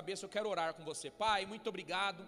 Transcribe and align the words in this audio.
cabeça, 0.00 0.24
eu 0.24 0.32
quero 0.36 0.48
orar 0.54 0.72
com 0.76 0.82
você. 0.90 1.08
Pai, 1.24 1.40
muito 1.52 1.66
obrigado 1.72 2.22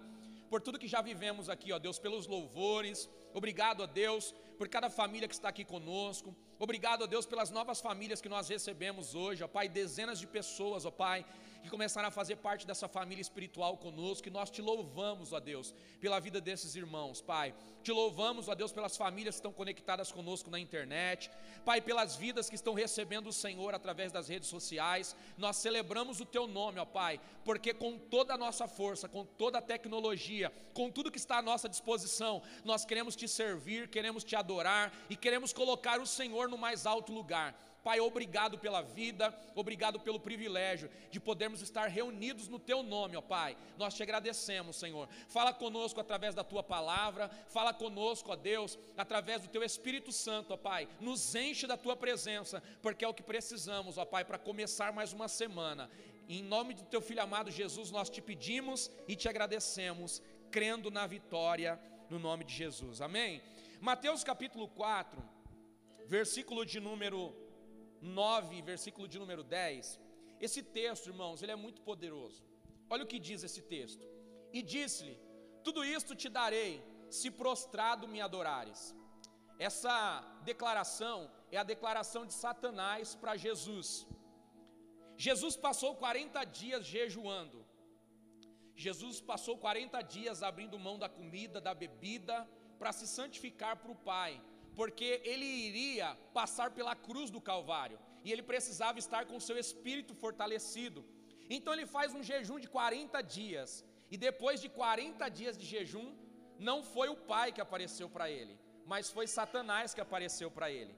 por 0.50 0.60
tudo 0.64 0.80
que 0.82 0.88
já 0.94 1.00
vivemos 1.10 1.48
aqui, 1.54 1.68
ó 1.76 1.78
Deus, 1.86 1.98
pelos 2.04 2.26
louvores. 2.34 2.98
Obrigado 3.40 3.80
a 3.82 3.86
Deus 3.86 4.24
por 4.58 4.68
cada 4.74 4.88
família 4.90 5.26
que 5.30 5.36
está 5.38 5.48
aqui 5.52 5.64
conosco. 5.74 6.36
Obrigado 6.66 7.04
a 7.04 7.08
Deus 7.14 7.24
pelas 7.30 7.50
novas 7.58 7.80
famílias 7.86 8.20
que 8.24 8.32
nós 8.34 8.50
recebemos 8.54 9.14
hoje, 9.14 9.42
ó 9.46 9.48
Pai, 9.56 9.66
dezenas 9.80 10.18
de 10.22 10.26
pessoas, 10.26 10.84
ó 10.84 10.92
Pai, 11.04 11.24
que 11.62 11.70
começaram 11.70 12.08
a 12.08 12.10
fazer 12.10 12.36
parte 12.36 12.66
dessa 12.66 12.88
família 12.88 13.22
espiritual 13.22 13.76
conosco, 13.76 14.28
e 14.28 14.30
nós 14.30 14.50
te 14.50 14.60
louvamos, 14.60 15.32
ó 15.32 15.40
Deus, 15.40 15.74
pela 16.00 16.18
vida 16.18 16.40
desses 16.40 16.74
irmãos, 16.74 17.20
Pai. 17.20 17.54
Te 17.82 17.92
louvamos, 17.92 18.48
ó 18.48 18.54
Deus, 18.54 18.72
pelas 18.72 18.96
famílias 18.96 19.36
que 19.36 19.38
estão 19.38 19.52
conectadas 19.52 20.10
conosco 20.10 20.50
na 20.50 20.58
internet, 20.58 21.30
Pai, 21.64 21.80
pelas 21.80 22.16
vidas 22.16 22.48
que 22.48 22.56
estão 22.56 22.74
recebendo 22.74 23.28
o 23.28 23.32
Senhor 23.32 23.74
através 23.74 24.10
das 24.10 24.28
redes 24.28 24.48
sociais. 24.48 25.16
Nós 25.38 25.56
celebramos 25.56 26.20
o 26.20 26.24
teu 26.24 26.46
nome, 26.46 26.80
ó 26.80 26.84
Pai, 26.84 27.20
porque 27.44 27.72
com 27.72 27.96
toda 27.98 28.34
a 28.34 28.38
nossa 28.38 28.66
força, 28.66 29.08
com 29.08 29.24
toda 29.24 29.58
a 29.58 29.62
tecnologia, 29.62 30.52
com 30.74 30.90
tudo 30.90 31.10
que 31.10 31.18
está 31.18 31.38
à 31.38 31.42
nossa 31.42 31.68
disposição, 31.68 32.42
nós 32.64 32.84
queremos 32.84 33.14
te 33.14 33.28
servir, 33.28 33.88
queremos 33.88 34.24
te 34.24 34.34
adorar 34.34 34.92
e 35.08 35.16
queremos 35.16 35.52
colocar 35.52 36.00
o 36.00 36.06
Senhor 36.06 36.48
no 36.48 36.58
mais 36.58 36.86
alto 36.86 37.12
lugar. 37.12 37.71
Pai, 37.82 37.98
obrigado 37.98 38.58
pela 38.58 38.80
vida, 38.80 39.36
obrigado 39.56 39.98
pelo 39.98 40.20
privilégio 40.20 40.88
de 41.10 41.18
podermos 41.18 41.60
estar 41.60 41.88
reunidos 41.88 42.46
no 42.46 42.58
Teu 42.58 42.82
nome, 42.82 43.16
ó 43.16 43.20
Pai. 43.20 43.56
Nós 43.76 43.94
te 43.94 44.02
agradecemos, 44.02 44.76
Senhor. 44.76 45.08
Fala 45.26 45.52
conosco 45.52 46.00
através 46.00 46.34
da 46.34 46.44
Tua 46.44 46.62
palavra, 46.62 47.28
fala 47.48 47.74
conosco, 47.74 48.30
ó 48.30 48.36
Deus, 48.36 48.78
através 48.96 49.42
do 49.42 49.48
Teu 49.48 49.64
Espírito 49.64 50.12
Santo, 50.12 50.54
ó 50.54 50.56
Pai. 50.56 50.88
Nos 51.00 51.34
enche 51.34 51.66
da 51.66 51.76
Tua 51.76 51.96
presença, 51.96 52.62
porque 52.80 53.04
é 53.04 53.08
o 53.08 53.14
que 53.14 53.22
precisamos, 53.22 53.98
ó 53.98 54.04
Pai, 54.04 54.24
para 54.24 54.38
começar 54.38 54.92
mais 54.92 55.12
uma 55.12 55.26
semana. 55.26 55.90
Em 56.28 56.42
nome 56.42 56.74
do 56.74 56.84
Teu 56.84 57.00
Filho 57.00 57.20
amado 57.20 57.50
Jesus, 57.50 57.90
nós 57.90 58.08
te 58.08 58.22
pedimos 58.22 58.90
e 59.08 59.16
te 59.16 59.28
agradecemos, 59.28 60.22
crendo 60.52 60.88
na 60.88 61.04
vitória 61.04 61.80
no 62.08 62.18
nome 62.18 62.44
de 62.44 62.54
Jesus. 62.54 63.00
Amém? 63.00 63.42
Mateus 63.80 64.22
capítulo 64.22 64.68
4, 64.68 65.20
versículo 66.06 66.64
de 66.64 66.78
número 66.78 67.41
9, 68.02 68.62
versículo 68.62 69.06
de 69.06 69.18
número 69.18 69.44
10, 69.44 70.00
esse 70.40 70.62
texto, 70.62 71.06
irmãos, 71.06 71.40
ele 71.42 71.52
é 71.52 71.56
muito 71.56 71.80
poderoso. 71.82 72.42
Olha 72.90 73.04
o 73.04 73.06
que 73.06 73.18
diz 73.18 73.42
esse 73.44 73.62
texto. 73.62 74.04
E 74.52 74.60
disse-lhe: 74.60 75.16
Tudo 75.62 75.84
isto 75.84 76.16
te 76.16 76.28
darei, 76.28 76.82
se 77.08 77.30
prostrado 77.30 78.08
me 78.08 78.20
adorares. 78.20 78.94
Essa 79.58 79.94
declaração 80.42 81.30
é 81.50 81.56
a 81.58 81.62
declaração 81.62 82.26
de 82.26 82.34
Satanás 82.34 83.14
para 83.14 83.36
Jesus. 83.36 84.06
Jesus 85.16 85.56
passou 85.56 85.94
40 85.94 86.44
dias 86.44 86.84
jejuando. 86.84 87.64
Jesus 88.74 89.20
passou 89.20 89.56
40 89.56 90.02
dias 90.02 90.42
abrindo 90.42 90.78
mão 90.86 90.98
da 90.98 91.08
comida, 91.08 91.60
da 91.60 91.72
bebida, 91.72 92.48
para 92.78 92.90
se 92.90 93.06
santificar 93.06 93.76
para 93.76 93.92
o 93.92 94.00
Pai 94.12 94.42
porque 94.74 95.20
ele 95.24 95.44
iria 95.44 96.08
passar 96.32 96.70
pela 96.70 96.94
cruz 97.06 97.30
do 97.30 97.40
Calvário 97.40 97.98
e 98.24 98.30
ele 98.32 98.42
precisava 98.42 98.98
estar 98.98 99.26
com 99.26 99.46
seu 99.48 99.58
espírito 99.58 100.14
fortalecido. 100.14 101.04
Então 101.50 101.72
ele 101.72 101.86
faz 101.86 102.14
um 102.14 102.22
jejum 102.22 102.58
de 102.58 102.68
40 102.68 103.20
dias, 103.22 103.84
e 104.10 104.16
depois 104.16 104.60
de 104.60 104.68
40 104.68 105.28
dias 105.28 105.56
de 105.60 105.66
jejum, 105.66 106.08
não 106.58 106.78
foi 106.82 107.08
o 107.08 107.16
Pai 107.32 107.48
que 107.52 107.60
apareceu 107.60 108.08
para 108.08 108.30
ele, 108.30 108.58
mas 108.86 109.10
foi 109.10 109.26
Satanás 109.26 109.94
que 109.94 110.00
apareceu 110.00 110.50
para 110.50 110.70
ele. 110.70 110.94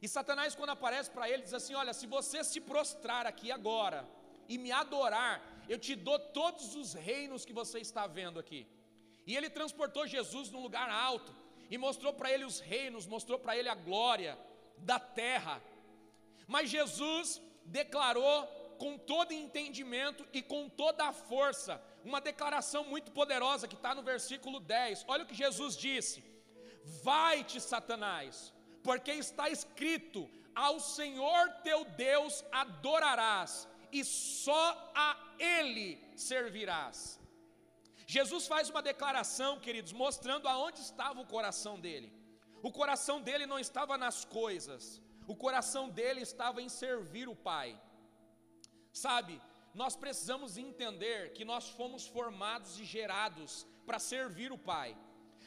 E 0.00 0.06
Satanás, 0.06 0.54
quando 0.54 0.70
aparece 0.70 1.10
para 1.10 1.28
ele, 1.28 1.42
diz 1.42 1.54
assim: 1.60 1.74
Olha, 1.74 1.92
se 1.92 2.06
você 2.06 2.44
se 2.44 2.60
prostrar 2.60 3.26
aqui 3.26 3.50
agora 3.50 4.08
e 4.48 4.56
me 4.56 4.70
adorar, 4.70 5.34
eu 5.68 5.78
te 5.78 5.94
dou 5.94 6.18
todos 6.40 6.74
os 6.76 6.94
reinos 6.94 7.44
que 7.44 7.52
você 7.52 7.78
está 7.80 8.06
vendo 8.06 8.38
aqui. 8.38 8.66
E 9.26 9.36
ele 9.36 9.50
transportou 9.50 10.06
Jesus 10.06 10.50
num 10.50 10.62
lugar 10.62 10.88
alto, 10.88 11.32
e 11.70 11.78
mostrou 11.78 12.12
para 12.12 12.32
ele 12.32 12.44
os 12.44 12.60
reinos, 12.60 13.06
mostrou 13.06 13.38
para 13.38 13.56
ele 13.56 13.68
a 13.68 13.74
glória 13.74 14.38
da 14.78 14.98
terra. 14.98 15.62
Mas 16.46 16.70
Jesus 16.70 17.40
declarou 17.64 18.46
com 18.78 18.96
todo 18.96 19.32
entendimento 19.32 20.26
e 20.32 20.40
com 20.40 20.68
toda 20.68 21.04
a 21.04 21.12
força, 21.12 21.82
uma 22.04 22.20
declaração 22.20 22.84
muito 22.84 23.10
poderosa 23.12 23.68
que 23.68 23.74
está 23.74 23.94
no 23.94 24.02
versículo 24.02 24.60
10. 24.60 25.04
Olha 25.08 25.24
o 25.24 25.26
que 25.26 25.34
Jesus 25.34 25.76
disse: 25.76 26.24
Vai-te, 27.02 27.60
Satanás, 27.60 28.54
porque 28.82 29.12
está 29.12 29.50
escrito: 29.50 30.30
Ao 30.54 30.80
Senhor 30.80 31.50
teu 31.62 31.84
Deus 31.84 32.44
adorarás, 32.50 33.68
e 33.92 34.04
só 34.04 34.92
a 34.94 35.34
Ele 35.38 36.00
servirás. 36.16 37.20
Jesus 38.14 38.46
faz 38.52 38.70
uma 38.70 38.82
declaração, 38.90 39.60
queridos, 39.64 39.92
mostrando 39.92 40.48
aonde 40.48 40.80
estava 40.80 41.20
o 41.20 41.26
coração 41.26 41.74
dele. 41.78 42.10
O 42.62 42.70
coração 42.72 43.20
dele 43.20 43.44
não 43.44 43.58
estava 43.58 43.98
nas 44.04 44.24
coisas, 44.24 45.00
o 45.32 45.36
coração 45.36 45.84
dele 45.98 46.22
estava 46.22 46.62
em 46.62 46.70
servir 46.70 47.28
o 47.28 47.36
Pai. 47.36 47.70
Sabe, 49.04 49.34
nós 49.74 49.94
precisamos 49.94 50.56
entender 50.56 51.34
que 51.34 51.44
nós 51.44 51.68
fomos 51.68 52.06
formados 52.06 52.80
e 52.80 52.84
gerados 52.84 53.66
para 53.86 53.98
servir 53.98 54.50
o 54.52 54.62
Pai. 54.72 54.96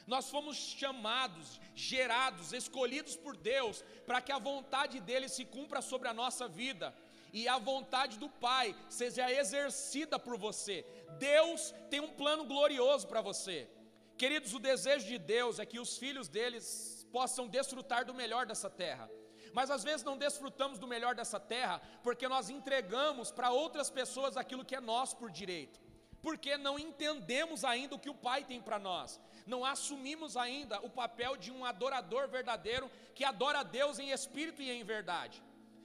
Nós 0.06 0.30
fomos 0.30 0.56
chamados, 0.56 1.60
gerados, 1.74 2.54
escolhidos 2.54 3.16
por 3.16 3.36
Deus 3.36 3.84
para 4.06 4.22
que 4.22 4.32
a 4.32 4.46
vontade 4.52 5.00
dele 5.00 5.28
se 5.28 5.46
cumpra 5.46 5.82
sobre 5.82 6.08
a 6.08 6.14
nossa 6.14 6.48
vida 6.48 6.96
e 7.34 7.48
a 7.48 7.58
vontade 7.58 8.18
do 8.18 8.30
Pai 8.30 8.76
seja 8.90 9.32
exercida 9.32 10.20
por 10.20 10.38
você. 10.38 10.86
Deus 11.18 11.74
tem 11.90 12.00
um 12.00 12.10
plano 12.10 12.46
glorioso 12.46 13.08
para 13.08 13.22
você. 13.22 13.70
Queridos, 14.18 14.54
o 14.54 14.60
desejo 14.60 15.08
de 15.08 15.18
Deus 15.18 15.60
é 15.60 15.66
que 15.66 15.80
os 15.80 15.98
filhos 15.98 16.28
deles 16.28 17.08
possam 17.12 17.48
desfrutar 17.48 18.06
do 18.06 18.14
melhor 18.14 18.46
dessa 18.46 18.70
terra. 18.70 19.10
Mas 19.54 19.70
às 19.70 19.84
vezes 19.84 20.04
não 20.04 20.18
desfrutamos 20.18 20.80
do 20.80 20.88
melhor 20.88 21.16
dessa 21.16 21.40
terra 21.40 21.82
porque 22.04 22.28
nós 22.28 22.50
entregamos 22.50 23.32
para 23.32 23.52
outras 23.52 23.90
pessoas 23.90 24.38
aquilo 24.38 24.66
que 24.66 24.76
é 24.76 24.82
nosso 24.82 25.18
por 25.18 25.30
direito. 25.30 25.80
Porque 26.22 26.56
não 26.56 26.78
entendemos 26.78 27.66
ainda 27.66 27.96
o 27.96 28.00
que 28.00 28.10
o 28.10 28.16
Pai 28.16 28.44
tem 28.44 28.62
para 28.62 28.78
nós. 28.78 29.20
Não 29.46 29.66
assumimos 29.66 30.38
ainda 30.38 30.80
o 30.82 30.90
papel 30.90 31.36
de 31.36 31.52
um 31.52 31.66
adorador 31.66 32.28
verdadeiro 32.28 32.90
que 33.16 33.24
adora 33.24 33.60
a 33.60 33.64
Deus 33.64 33.98
em 33.98 34.12
espírito 34.12 34.62
e 34.62 34.70
em 34.70 34.84
verdade. 34.84 35.42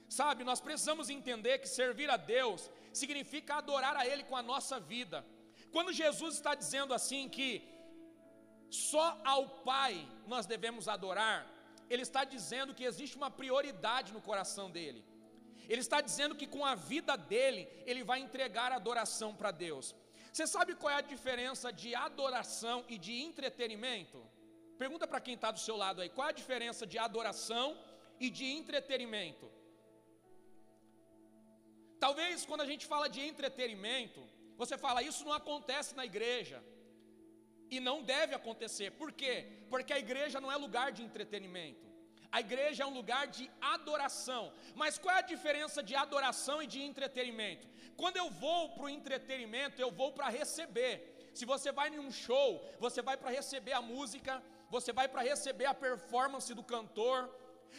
Sabe, 0.07 0.43
nós 0.43 0.61
precisamos 0.61 1.09
entender 1.09 1.57
que 1.59 1.67
servir 1.67 2.09
a 2.09 2.17
Deus 2.17 2.69
significa 2.93 3.55
adorar 3.55 3.95
a 3.95 4.07
Ele 4.07 4.23
com 4.23 4.35
a 4.35 4.41
nossa 4.41 4.79
vida. 4.79 5.25
Quando 5.71 5.91
Jesus 5.91 6.35
está 6.35 6.55
dizendo 6.55 6.93
assim 6.93 7.27
que 7.27 7.49
só 8.69 9.19
ao 9.23 9.49
Pai 9.63 10.07
nós 10.25 10.45
devemos 10.45 10.87
adorar, 10.87 11.45
Ele 11.89 12.01
está 12.01 12.23
dizendo 12.23 12.73
que 12.73 12.83
existe 12.83 13.17
uma 13.17 13.29
prioridade 13.29 14.13
no 14.13 14.21
coração 14.21 14.71
dele. 14.71 15.03
Ele 15.69 15.81
está 15.81 15.99
dizendo 15.99 16.35
que 16.35 16.47
com 16.47 16.65
a 16.65 16.75
vida 16.75 17.17
dele, 17.17 17.67
ele 17.85 18.03
vai 18.03 18.19
entregar 18.19 18.71
adoração 18.71 19.35
para 19.35 19.51
Deus. 19.51 19.93
Você 20.31 20.47
sabe 20.47 20.75
qual 20.75 20.91
é 20.91 20.95
a 20.95 21.01
diferença 21.01 21.73
de 21.73 21.93
adoração 21.93 22.85
e 22.87 22.97
de 22.97 23.13
entretenimento? 23.21 24.25
Pergunta 24.77 25.05
para 25.07 25.19
quem 25.19 25.33
está 25.33 25.51
do 25.51 25.59
seu 25.59 25.75
lado 25.75 26.01
aí, 26.01 26.09
qual 26.09 26.27
é 26.27 26.31
a 26.31 26.41
diferença 26.41 26.85
de 26.85 26.97
adoração 26.97 27.77
e 28.19 28.29
de 28.29 28.45
entretenimento? 28.45 29.51
Talvez 31.99 32.45
quando 32.45 32.61
a 32.61 32.69
gente 32.71 32.85
fala 32.85 33.07
de 33.15 33.21
entretenimento, 33.21 34.21
você 34.61 34.77
fala, 34.77 35.03
isso 35.03 35.23
não 35.25 35.33
acontece 35.33 35.95
na 35.95 36.05
igreja. 36.05 36.63
E 37.69 37.79
não 37.79 37.97
deve 38.01 38.33
acontecer. 38.33 38.91
Por 38.91 39.11
quê? 39.11 39.35
Porque 39.69 39.93
a 39.93 39.99
igreja 39.99 40.39
não 40.39 40.51
é 40.51 40.55
lugar 40.55 40.91
de 40.91 41.03
entretenimento. 41.03 41.85
A 42.31 42.39
igreja 42.39 42.83
é 42.83 42.85
um 42.85 42.93
lugar 42.93 43.27
de 43.27 43.49
adoração. 43.61 44.53
Mas 44.75 44.97
qual 44.97 45.15
é 45.15 45.19
a 45.19 45.31
diferença 45.33 45.81
de 45.83 45.95
adoração 45.95 46.61
e 46.61 46.67
de 46.67 46.81
entretenimento? 46.81 47.67
Quando 47.95 48.17
eu 48.17 48.29
vou 48.29 48.69
para 48.69 48.85
o 48.85 48.89
entretenimento, 48.89 49.81
eu 49.81 49.91
vou 49.91 50.11
para 50.11 50.29
receber. 50.29 51.31
Se 51.33 51.45
você 51.45 51.71
vai 51.71 51.89
em 51.89 51.99
um 51.99 52.11
show, 52.11 52.49
você 52.79 53.01
vai 53.01 53.17
para 53.17 53.31
receber 53.31 53.73
a 53.73 53.81
música, 53.81 54.41
você 54.69 54.91
vai 54.91 55.07
para 55.07 55.21
receber 55.21 55.65
a 55.65 55.73
performance 55.73 56.53
do 56.53 56.63
cantor, 56.63 57.29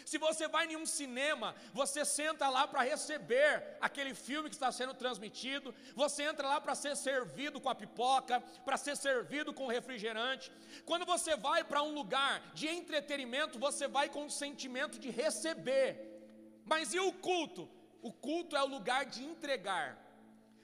se 0.05 0.19
você 0.19 0.49
vai 0.49 0.67
em 0.67 0.77
um 0.77 0.87
cinema, 0.87 1.55
você 1.73 2.05
senta 2.05 2.49
lá 2.49 2.67
para 2.67 2.83
receber 2.83 3.77
aquele 3.81 4.15
filme 4.15 4.49
que 4.49 4.55
está 4.55 4.71
sendo 4.73 4.95
transmitido, 4.95 5.75
você 5.95 6.23
entra 6.25 6.49
lá 6.49 6.61
para 6.61 6.75
ser 6.75 6.97
servido 6.97 7.61
com 7.61 7.69
a 7.69 7.75
pipoca, 7.75 8.41
para 8.65 8.77
ser 8.77 8.97
servido 8.97 9.53
com 9.53 9.67
o 9.67 9.71
refrigerante. 9.71 10.51
Quando 10.85 11.05
você 11.05 11.37
vai 11.37 11.63
para 11.65 11.83
um 11.83 11.93
lugar 11.93 12.41
de 12.55 12.69
entretenimento, 12.69 13.59
você 13.59 13.87
vai 13.87 14.09
com 14.09 14.27
o 14.27 14.31
sentimento 14.31 14.99
de 14.99 15.11
receber. 15.11 15.89
Mas 16.65 16.93
e 16.93 17.01
o 17.01 17.13
culto? 17.13 17.69
O 18.03 18.13
culto 18.13 18.57
é 18.57 18.63
o 18.63 18.67
lugar 18.67 19.05
de 19.07 19.25
entregar. 19.25 20.09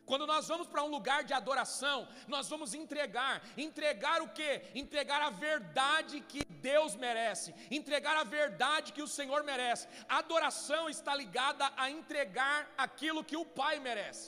Quando 0.07 0.27
nós 0.27 0.47
vamos 0.49 0.67
para 0.67 0.85
um 0.85 0.89
lugar 0.89 1.25
de 1.25 1.33
adoração, 1.33 2.07
nós 2.29 2.49
vamos 2.49 2.75
entregar. 2.75 3.43
Entregar 3.57 4.21
o 4.23 4.29
que? 4.29 4.63
Entregar 4.75 5.23
a 5.23 5.31
verdade 5.31 6.21
que 6.21 6.44
Deus 6.71 6.93
merece. 7.07 7.49
Entregar 7.79 8.17
a 8.19 8.25
verdade 8.39 8.95
que 8.97 9.07
o 9.07 9.13
Senhor 9.17 9.41
merece. 9.51 9.87
A 10.09 10.19
adoração 10.25 10.83
está 10.97 11.15
ligada 11.23 11.67
a 11.83 11.91
entregar 11.99 12.59
aquilo 12.87 13.27
que 13.31 13.39
o 13.43 13.49
Pai 13.61 13.75
merece. 13.89 14.27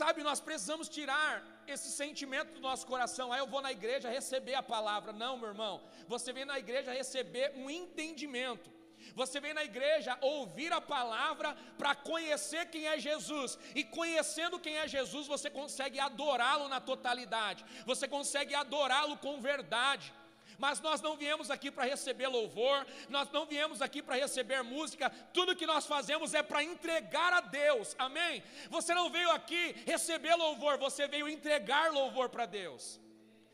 Sabe, 0.00 0.22
nós 0.30 0.40
precisamos 0.48 0.88
tirar 0.96 1.32
esse 1.74 1.90
sentimento 2.02 2.50
do 2.56 2.60
nosso 2.68 2.86
coração. 2.92 3.26
Aí 3.32 3.38
ah, 3.38 3.42
eu 3.42 3.52
vou 3.52 3.62
na 3.66 3.72
igreja 3.78 4.16
receber 4.18 4.54
a 4.54 4.62
palavra. 4.74 5.12
Não, 5.12 5.36
meu 5.38 5.50
irmão. 5.54 5.74
Você 6.14 6.30
vem 6.32 6.44
na 6.44 6.58
igreja 6.64 6.98
receber 7.02 7.46
um 7.62 7.68
entendimento. 7.70 8.68
Você 9.14 9.40
vem 9.40 9.54
na 9.54 9.64
igreja 9.64 10.18
ouvir 10.20 10.72
a 10.72 10.80
palavra 10.80 11.56
para 11.76 11.94
conhecer 11.94 12.66
quem 12.66 12.86
é 12.86 12.98
Jesus, 12.98 13.58
e 13.74 13.84
conhecendo 13.84 14.60
quem 14.64 14.76
é 14.76 14.86
Jesus, 14.88 15.26
você 15.26 15.48
consegue 15.48 15.98
adorá-lo 16.00 16.68
na 16.68 16.80
totalidade, 16.80 17.64
você 17.86 18.06
consegue 18.08 18.54
adorá-lo 18.54 19.16
com 19.18 19.40
verdade. 19.40 20.12
Mas 20.58 20.80
nós 20.80 21.00
não 21.00 21.16
viemos 21.16 21.50
aqui 21.50 21.70
para 21.70 21.84
receber 21.84 22.26
louvor, 22.26 22.84
nós 23.08 23.30
não 23.30 23.46
viemos 23.46 23.80
aqui 23.80 24.02
para 24.02 24.16
receber 24.16 24.62
música, 24.62 25.08
tudo 25.32 25.54
que 25.54 25.66
nós 25.66 25.86
fazemos 25.86 26.34
é 26.34 26.42
para 26.42 26.64
entregar 26.64 27.32
a 27.32 27.40
Deus, 27.40 27.94
amém? 27.96 28.42
Você 28.68 28.92
não 28.92 29.08
veio 29.08 29.30
aqui 29.30 29.74
receber 29.86 30.34
louvor, 30.34 30.76
você 30.76 31.06
veio 31.06 31.28
entregar 31.28 31.92
louvor 31.92 32.28
para 32.28 32.44
Deus. 32.44 33.00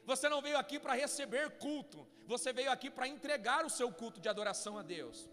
Você 0.07 0.29
não 0.29 0.41
veio 0.41 0.57
aqui 0.57 0.79
para 0.79 0.95
receber 0.95 1.51
culto, 1.59 2.07
você 2.27 2.53
veio 2.53 2.71
aqui 2.71 2.91
para 2.91 3.07
entregar 3.07 3.65
o 3.67 3.71
seu 3.71 3.93
culto 3.93 4.19
de 4.19 4.29
adoração 4.29 4.79
a 4.79 4.83
Deus. 4.83 5.29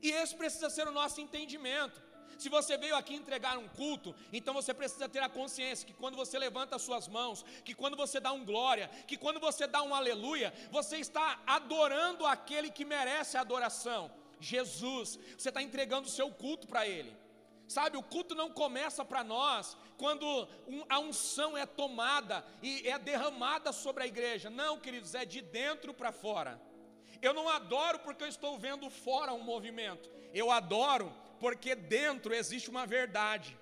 E 0.00 0.10
esse 0.12 0.34
precisa 0.36 0.70
ser 0.70 0.86
o 0.86 0.92
nosso 0.92 1.20
entendimento. 1.20 2.00
Se 2.38 2.48
você 2.48 2.76
veio 2.76 2.94
aqui 2.96 3.14
entregar 3.14 3.58
um 3.58 3.68
culto, 3.68 4.14
então 4.32 4.52
você 4.52 4.74
precisa 4.74 5.08
ter 5.08 5.20
a 5.20 5.28
consciência 5.28 5.86
que 5.86 5.94
quando 5.94 6.16
você 6.16 6.38
levanta 6.38 6.76
as 6.76 6.82
suas 6.82 7.08
mãos, 7.08 7.44
que 7.64 7.74
quando 7.74 7.96
você 7.96 8.20
dá 8.20 8.32
um 8.32 8.44
glória, 8.44 8.88
que 9.06 9.16
quando 9.16 9.40
você 9.40 9.66
dá 9.66 9.82
um 9.82 9.94
aleluia, 9.94 10.52
você 10.70 10.98
está 10.98 11.40
adorando 11.46 12.26
aquele 12.26 12.70
que 12.70 12.84
merece 12.84 13.36
a 13.36 13.40
adoração, 13.40 14.10
Jesus. 14.38 15.18
Você 15.36 15.48
está 15.48 15.62
entregando 15.62 16.06
o 16.08 16.10
seu 16.10 16.30
culto 16.30 16.66
para 16.66 16.86
Ele. 16.86 17.16
Sabe, 17.66 17.96
o 17.96 18.02
culto 18.02 18.34
não 18.34 18.50
começa 18.50 19.04
para 19.04 19.24
nós 19.24 19.76
quando 19.98 20.48
a 20.88 21.00
unção 21.00 21.56
é 21.56 21.66
tomada 21.66 22.44
e 22.62 22.86
é 22.88 22.96
derramada 22.96 23.72
sobre 23.72 24.04
a 24.04 24.06
igreja. 24.06 24.48
Não, 24.48 24.78
queridos, 24.78 25.14
é 25.14 25.24
de 25.24 25.40
dentro 25.40 25.92
para 25.92 26.12
fora. 26.12 26.60
Eu 27.20 27.34
não 27.34 27.48
adoro 27.48 27.98
porque 28.00 28.22
eu 28.22 28.28
estou 28.28 28.56
vendo 28.56 28.88
fora 28.88 29.32
um 29.32 29.42
movimento. 29.42 30.08
Eu 30.32 30.50
adoro 30.50 31.12
porque 31.40 31.74
dentro 31.74 32.34
existe 32.34 32.70
uma 32.70 32.86
verdade. 32.86 33.56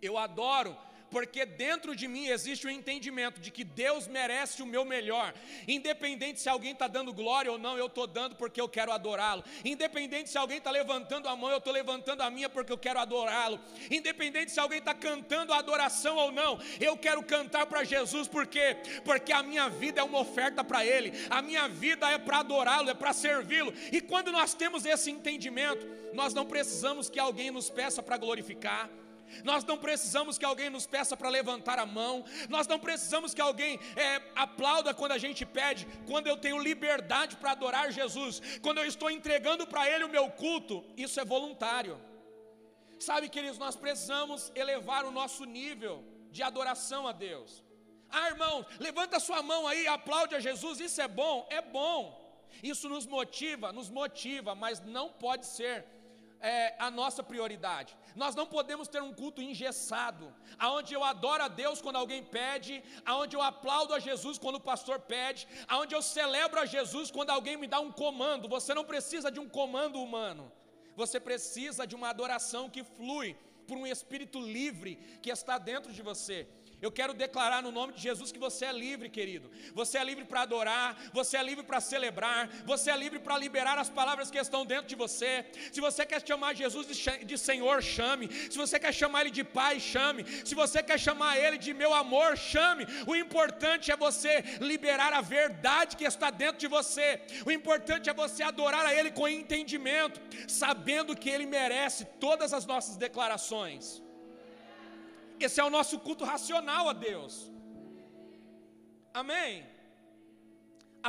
Eu 0.00 0.18
adoro 0.18 0.76
porque 1.12 1.44
dentro 1.44 1.94
de 1.94 2.08
mim 2.08 2.26
existe 2.26 2.66
o 2.66 2.70
um 2.70 2.72
entendimento 2.72 3.38
de 3.38 3.50
que 3.50 3.62
Deus 3.62 4.08
merece 4.08 4.62
o 4.62 4.66
meu 4.66 4.84
melhor, 4.84 5.34
independente 5.68 6.40
se 6.40 6.48
alguém 6.48 6.72
está 6.72 6.88
dando 6.88 7.12
glória 7.12 7.52
ou 7.52 7.58
não, 7.58 7.76
eu 7.76 7.86
estou 7.86 8.06
dando 8.06 8.34
porque 8.34 8.60
eu 8.60 8.68
quero 8.68 8.90
adorá-lo, 8.90 9.44
independente 9.62 10.30
se 10.30 10.38
alguém 10.38 10.56
está 10.56 10.70
levantando 10.70 11.28
a 11.28 11.36
mão, 11.36 11.50
eu 11.50 11.58
estou 11.58 11.72
levantando 11.72 12.22
a 12.22 12.30
minha 12.30 12.48
porque 12.48 12.72
eu 12.72 12.78
quero 12.78 12.98
adorá-lo, 12.98 13.60
independente 13.90 14.50
se 14.50 14.58
alguém 14.58 14.78
está 14.78 14.94
cantando 14.94 15.52
a 15.52 15.58
adoração 15.58 16.16
ou 16.16 16.32
não, 16.32 16.58
eu 16.80 16.96
quero 16.96 17.22
cantar 17.22 17.66
para 17.66 17.84
Jesus, 17.84 18.26
porque 18.26 18.76
porque 19.04 19.32
a 19.32 19.42
minha 19.42 19.68
vida 19.68 20.00
é 20.00 20.04
uma 20.04 20.20
oferta 20.20 20.64
para 20.64 20.84
Ele, 20.84 21.12
a 21.28 21.42
minha 21.42 21.68
vida 21.68 22.10
é 22.10 22.16
para 22.16 22.38
adorá-lo, 22.38 22.88
é 22.88 22.94
para 22.94 23.12
servi-lo, 23.12 23.74
e 23.92 24.00
quando 24.00 24.32
nós 24.32 24.54
temos 24.54 24.86
esse 24.86 25.10
entendimento, 25.10 25.86
nós 26.14 26.32
não 26.32 26.46
precisamos 26.46 27.10
que 27.10 27.20
alguém 27.20 27.50
nos 27.50 27.68
peça 27.68 28.02
para 28.02 28.16
glorificar, 28.16 28.88
nós 29.44 29.64
não 29.64 29.78
precisamos 29.78 30.38
que 30.38 30.44
alguém 30.44 30.70
nos 30.70 30.86
peça 30.86 31.16
para 31.16 31.28
levantar 31.28 31.78
a 31.78 31.86
mão, 31.86 32.24
nós 32.48 32.66
não 32.66 32.78
precisamos 32.78 33.34
que 33.34 33.40
alguém 33.40 33.78
é, 33.96 34.22
aplauda 34.34 34.94
quando 34.94 35.12
a 35.12 35.18
gente 35.18 35.44
pede, 35.44 35.86
quando 36.06 36.26
eu 36.26 36.36
tenho 36.36 36.58
liberdade 36.58 37.36
para 37.36 37.52
adorar 37.52 37.92
Jesus, 37.92 38.40
quando 38.62 38.78
eu 38.78 38.86
estou 38.86 39.10
entregando 39.10 39.66
para 39.66 39.88
Ele 39.88 40.04
o 40.04 40.08
meu 40.08 40.30
culto, 40.30 40.84
isso 40.96 41.20
é 41.20 41.24
voluntário. 41.24 42.00
Sabe, 42.98 43.28
queridos, 43.28 43.58
nós 43.58 43.74
precisamos 43.74 44.52
elevar 44.54 45.04
o 45.04 45.10
nosso 45.10 45.44
nível 45.44 46.04
de 46.30 46.42
adoração 46.42 47.06
a 47.08 47.12
Deus. 47.12 47.62
Ah, 48.08 48.28
irmão, 48.28 48.64
levanta 48.78 49.18
sua 49.18 49.42
mão 49.42 49.66
aí, 49.66 49.86
aplaude 49.86 50.34
a 50.34 50.40
Jesus, 50.40 50.78
isso 50.80 51.00
é 51.00 51.08
bom? 51.08 51.46
É 51.50 51.60
bom. 51.60 52.22
Isso 52.62 52.88
nos 52.88 53.06
motiva, 53.06 53.72
nos 53.72 53.88
motiva, 53.88 54.54
mas 54.54 54.80
não 54.80 55.08
pode 55.08 55.46
ser 55.46 55.84
é, 56.42 56.74
a 56.78 56.90
nossa 56.90 57.22
prioridade. 57.22 57.96
Nós 58.16 58.34
não 58.34 58.46
podemos 58.46 58.88
ter 58.88 59.00
um 59.00 59.14
culto 59.14 59.40
engessado, 59.40 60.34
aonde 60.58 60.92
eu 60.92 61.02
adoro 61.04 61.44
a 61.44 61.48
Deus 61.48 61.80
quando 61.80 61.96
alguém 61.96 62.22
pede, 62.22 62.82
aonde 63.06 63.36
eu 63.36 63.42
aplaudo 63.42 63.94
a 63.94 64.00
Jesus 64.00 64.38
quando 64.38 64.56
o 64.56 64.66
pastor 64.72 64.98
pede, 64.98 65.46
aonde 65.68 65.94
eu 65.94 66.02
celebro 66.02 66.60
a 66.60 66.66
Jesus 66.66 67.10
quando 67.10 67.30
alguém 67.30 67.56
me 67.56 67.68
dá 67.68 67.80
um 67.80 67.92
comando. 67.92 68.48
Você 68.48 68.74
não 68.74 68.84
precisa 68.84 69.30
de 69.30 69.40
um 69.40 69.48
comando 69.48 70.02
humano. 70.02 70.50
Você 70.96 71.18
precisa 71.18 71.86
de 71.86 71.94
uma 71.94 72.10
adoração 72.10 72.68
que 72.68 72.82
flui 72.84 73.36
por 73.66 73.78
um 73.78 73.86
espírito 73.86 74.38
livre 74.40 74.96
que 75.22 75.30
está 75.30 75.56
dentro 75.56 75.92
de 75.92 76.02
você. 76.02 76.46
Eu 76.82 76.90
quero 76.90 77.14
declarar 77.14 77.62
no 77.62 77.70
nome 77.70 77.92
de 77.96 78.02
Jesus 78.02 78.32
que 78.32 78.40
você 78.46 78.64
é 78.64 78.72
livre, 78.72 79.08
querido. 79.08 79.48
Você 79.72 79.96
é 79.98 80.04
livre 80.10 80.24
para 80.24 80.40
adorar, 80.42 80.88
você 81.18 81.36
é 81.36 81.42
livre 81.50 81.64
para 81.64 81.80
celebrar, 81.80 82.48
você 82.70 82.90
é 82.90 82.96
livre 82.96 83.20
para 83.20 83.38
liberar 83.38 83.78
as 83.78 83.88
palavras 83.88 84.32
que 84.32 84.38
estão 84.38 84.66
dentro 84.66 84.88
de 84.88 84.96
você. 84.96 85.46
Se 85.70 85.80
você 85.80 86.04
quer 86.04 86.20
chamar 86.26 86.56
Jesus 86.56 86.88
de 87.30 87.38
Senhor, 87.38 87.80
chame. 87.80 88.28
Se 88.50 88.58
você 88.58 88.80
quer 88.80 88.92
chamar 88.92 89.20
Ele 89.20 89.30
de 89.30 89.44
Pai, 89.44 89.78
chame. 89.78 90.24
Se 90.44 90.56
você 90.56 90.82
quer 90.82 90.98
chamar 90.98 91.38
Ele 91.38 91.56
de 91.56 91.72
meu 91.72 91.94
amor, 91.94 92.36
chame. 92.36 92.84
O 93.06 93.14
importante 93.14 93.92
é 93.92 93.96
você 93.96 94.42
liberar 94.60 95.12
a 95.12 95.20
verdade 95.20 95.96
que 95.96 96.04
está 96.04 96.30
dentro 96.30 96.58
de 96.58 96.66
você. 96.66 97.22
O 97.46 97.52
importante 97.52 98.10
é 98.10 98.14
você 98.14 98.42
adorar 98.42 98.84
a 98.84 98.92
Ele 98.92 99.12
com 99.12 99.28
entendimento, 99.28 100.20
sabendo 100.48 101.16
que 101.16 101.30
Ele 101.30 101.46
merece 101.46 102.04
todas 102.18 102.52
as 102.52 102.66
nossas 102.66 102.96
declarações. 102.96 104.02
Esse 105.46 105.60
é 105.60 105.64
o 105.64 105.74
nosso 105.76 105.98
culto 106.06 106.24
racional 106.32 106.88
a 106.88 106.94
Deus. 107.08 107.34
Amém? 109.20 109.66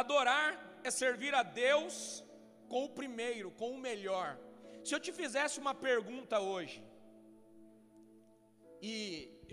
Adorar 0.01 0.49
é 0.83 0.91
servir 0.91 1.33
a 1.41 1.43
Deus 1.43 2.23
com 2.71 2.83
o 2.85 2.89
primeiro, 2.99 3.51
com 3.51 3.69
o 3.71 3.77
melhor. 3.77 4.29
Se 4.83 4.93
eu 4.95 4.99
te 4.99 5.11
fizesse 5.11 5.59
uma 5.59 5.73
pergunta 5.73 6.39
hoje, 6.39 6.83
e 8.81 8.93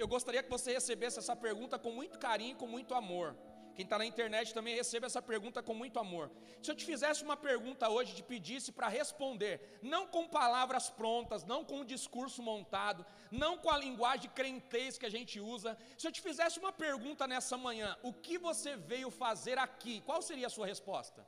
eu 0.02 0.08
gostaria 0.08 0.42
que 0.42 0.50
você 0.50 0.72
recebesse 0.72 1.18
essa 1.22 1.37
pergunta 1.37 1.78
com 1.78 1.92
muito 1.92 2.18
carinho, 2.18 2.56
com 2.56 2.66
muito 2.66 2.94
amor. 2.94 3.37
Quem 3.80 3.84
está 3.87 3.96
na 3.96 4.04
internet 4.04 4.52
também 4.52 4.75
recebe 4.75 5.06
essa 5.06 5.22
pergunta 5.22 5.62
com 5.62 5.72
muito 5.72 5.99
amor. 5.99 6.30
Se 6.62 6.70
eu 6.70 6.75
te 6.75 6.84
fizesse 6.84 7.25
uma 7.25 7.34
pergunta 7.34 7.88
hoje, 7.88 8.14
te 8.14 8.22
pedisse 8.22 8.70
para 8.72 8.88
responder, 8.88 9.78
não 9.80 10.06
com 10.06 10.28
palavras 10.28 10.90
prontas, 10.90 11.44
não 11.44 11.64
com 11.64 11.76
um 11.80 11.84
discurso 11.87 12.42
montado, 12.42 13.06
não 13.30 13.56
com 13.56 13.70
a 13.70 13.78
linguagem 13.78 14.30
crentez 14.38 14.99
que 14.99 15.06
a 15.06 15.14
gente 15.16 15.40
usa. 15.40 15.78
Se 15.96 16.06
eu 16.06 16.12
te 16.12 16.20
fizesse 16.20 16.58
uma 16.58 16.70
pergunta 16.70 17.26
nessa 17.26 17.56
manhã, 17.56 17.96
o 18.02 18.12
que 18.12 18.37
você 18.37 18.76
veio 18.76 19.10
fazer 19.10 19.56
aqui? 19.56 20.02
Qual 20.02 20.20
seria 20.20 20.49
a 20.49 20.50
sua 20.50 20.66
resposta? 20.66 21.26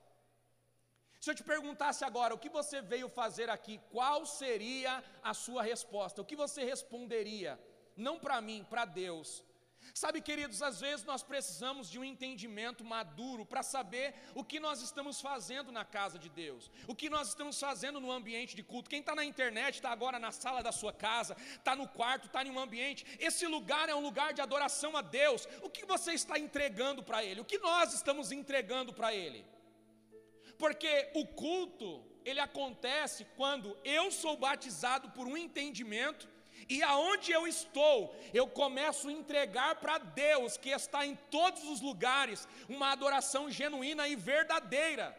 Se 1.22 1.30
eu 1.30 1.34
te 1.34 1.42
perguntasse 1.42 2.04
agora, 2.04 2.34
o 2.34 2.38
que 2.38 2.50
você 2.50 2.82
veio 2.82 3.08
fazer 3.08 3.48
aqui? 3.48 3.80
Qual 3.90 4.26
seria 4.26 5.02
a 5.22 5.32
sua 5.32 5.62
resposta? 5.62 6.20
O 6.20 6.24
que 6.26 6.36
você 6.36 6.62
responderia? 6.64 7.58
Não 7.96 8.18
para 8.18 8.42
mim, 8.42 8.66
para 8.68 8.84
Deus. 8.84 9.42
Sabe, 9.94 10.20
queridos, 10.20 10.62
às 10.62 10.80
vezes 10.80 11.04
nós 11.04 11.22
precisamos 11.22 11.90
de 11.90 11.98
um 11.98 12.04
entendimento 12.04 12.84
maduro 12.84 13.44
para 13.44 13.62
saber 13.62 14.14
o 14.34 14.42
que 14.42 14.58
nós 14.58 14.80
estamos 14.80 15.20
fazendo 15.20 15.70
na 15.70 15.84
casa 15.84 16.18
de 16.18 16.28
Deus, 16.28 16.70
o 16.86 16.94
que 16.94 17.10
nós 17.10 17.28
estamos 17.28 17.58
fazendo 17.58 18.00
no 18.00 18.10
ambiente 18.10 18.56
de 18.56 18.62
culto. 18.62 18.88
Quem 18.88 19.00
está 19.00 19.14
na 19.14 19.24
internet 19.24 19.74
está 19.74 19.90
agora 19.90 20.18
na 20.18 20.32
sala 20.32 20.62
da 20.62 20.72
sua 20.72 20.92
casa, 20.92 21.36
está 21.54 21.76
no 21.76 21.86
quarto, 21.88 22.26
está 22.26 22.42
em 22.42 22.50
um 22.50 22.58
ambiente. 22.58 23.04
Esse 23.18 23.46
lugar 23.46 23.88
é 23.88 23.94
um 23.94 24.00
lugar 24.00 24.32
de 24.32 24.40
adoração 24.40 24.96
a 24.96 25.02
Deus. 25.02 25.46
O 25.62 25.68
que 25.68 25.84
você 25.84 26.12
está 26.12 26.38
entregando 26.38 27.02
para 27.02 27.22
Ele? 27.22 27.40
O 27.40 27.44
que 27.44 27.58
nós 27.58 27.92
estamos 27.92 28.32
entregando 28.32 28.92
para 28.92 29.14
Ele? 29.14 29.44
Porque 30.58 31.10
o 31.14 31.26
culto, 31.26 32.04
ele 32.24 32.38
acontece 32.38 33.26
quando 33.36 33.76
eu 33.84 34.10
sou 34.10 34.36
batizado 34.36 35.10
por 35.10 35.26
um 35.26 35.36
entendimento 35.36 36.28
e 36.68 36.82
aonde 36.82 37.32
eu 37.32 37.46
estou, 37.46 38.14
eu 38.32 38.46
começo 38.46 39.08
a 39.08 39.12
entregar 39.12 39.76
para 39.76 39.98
Deus, 39.98 40.56
que 40.56 40.70
está 40.70 41.06
em 41.06 41.14
todos 41.30 41.64
os 41.64 41.80
lugares, 41.80 42.46
uma 42.68 42.90
adoração 42.92 43.50
genuína 43.50 44.08
e 44.08 44.16
verdadeira. 44.16 45.16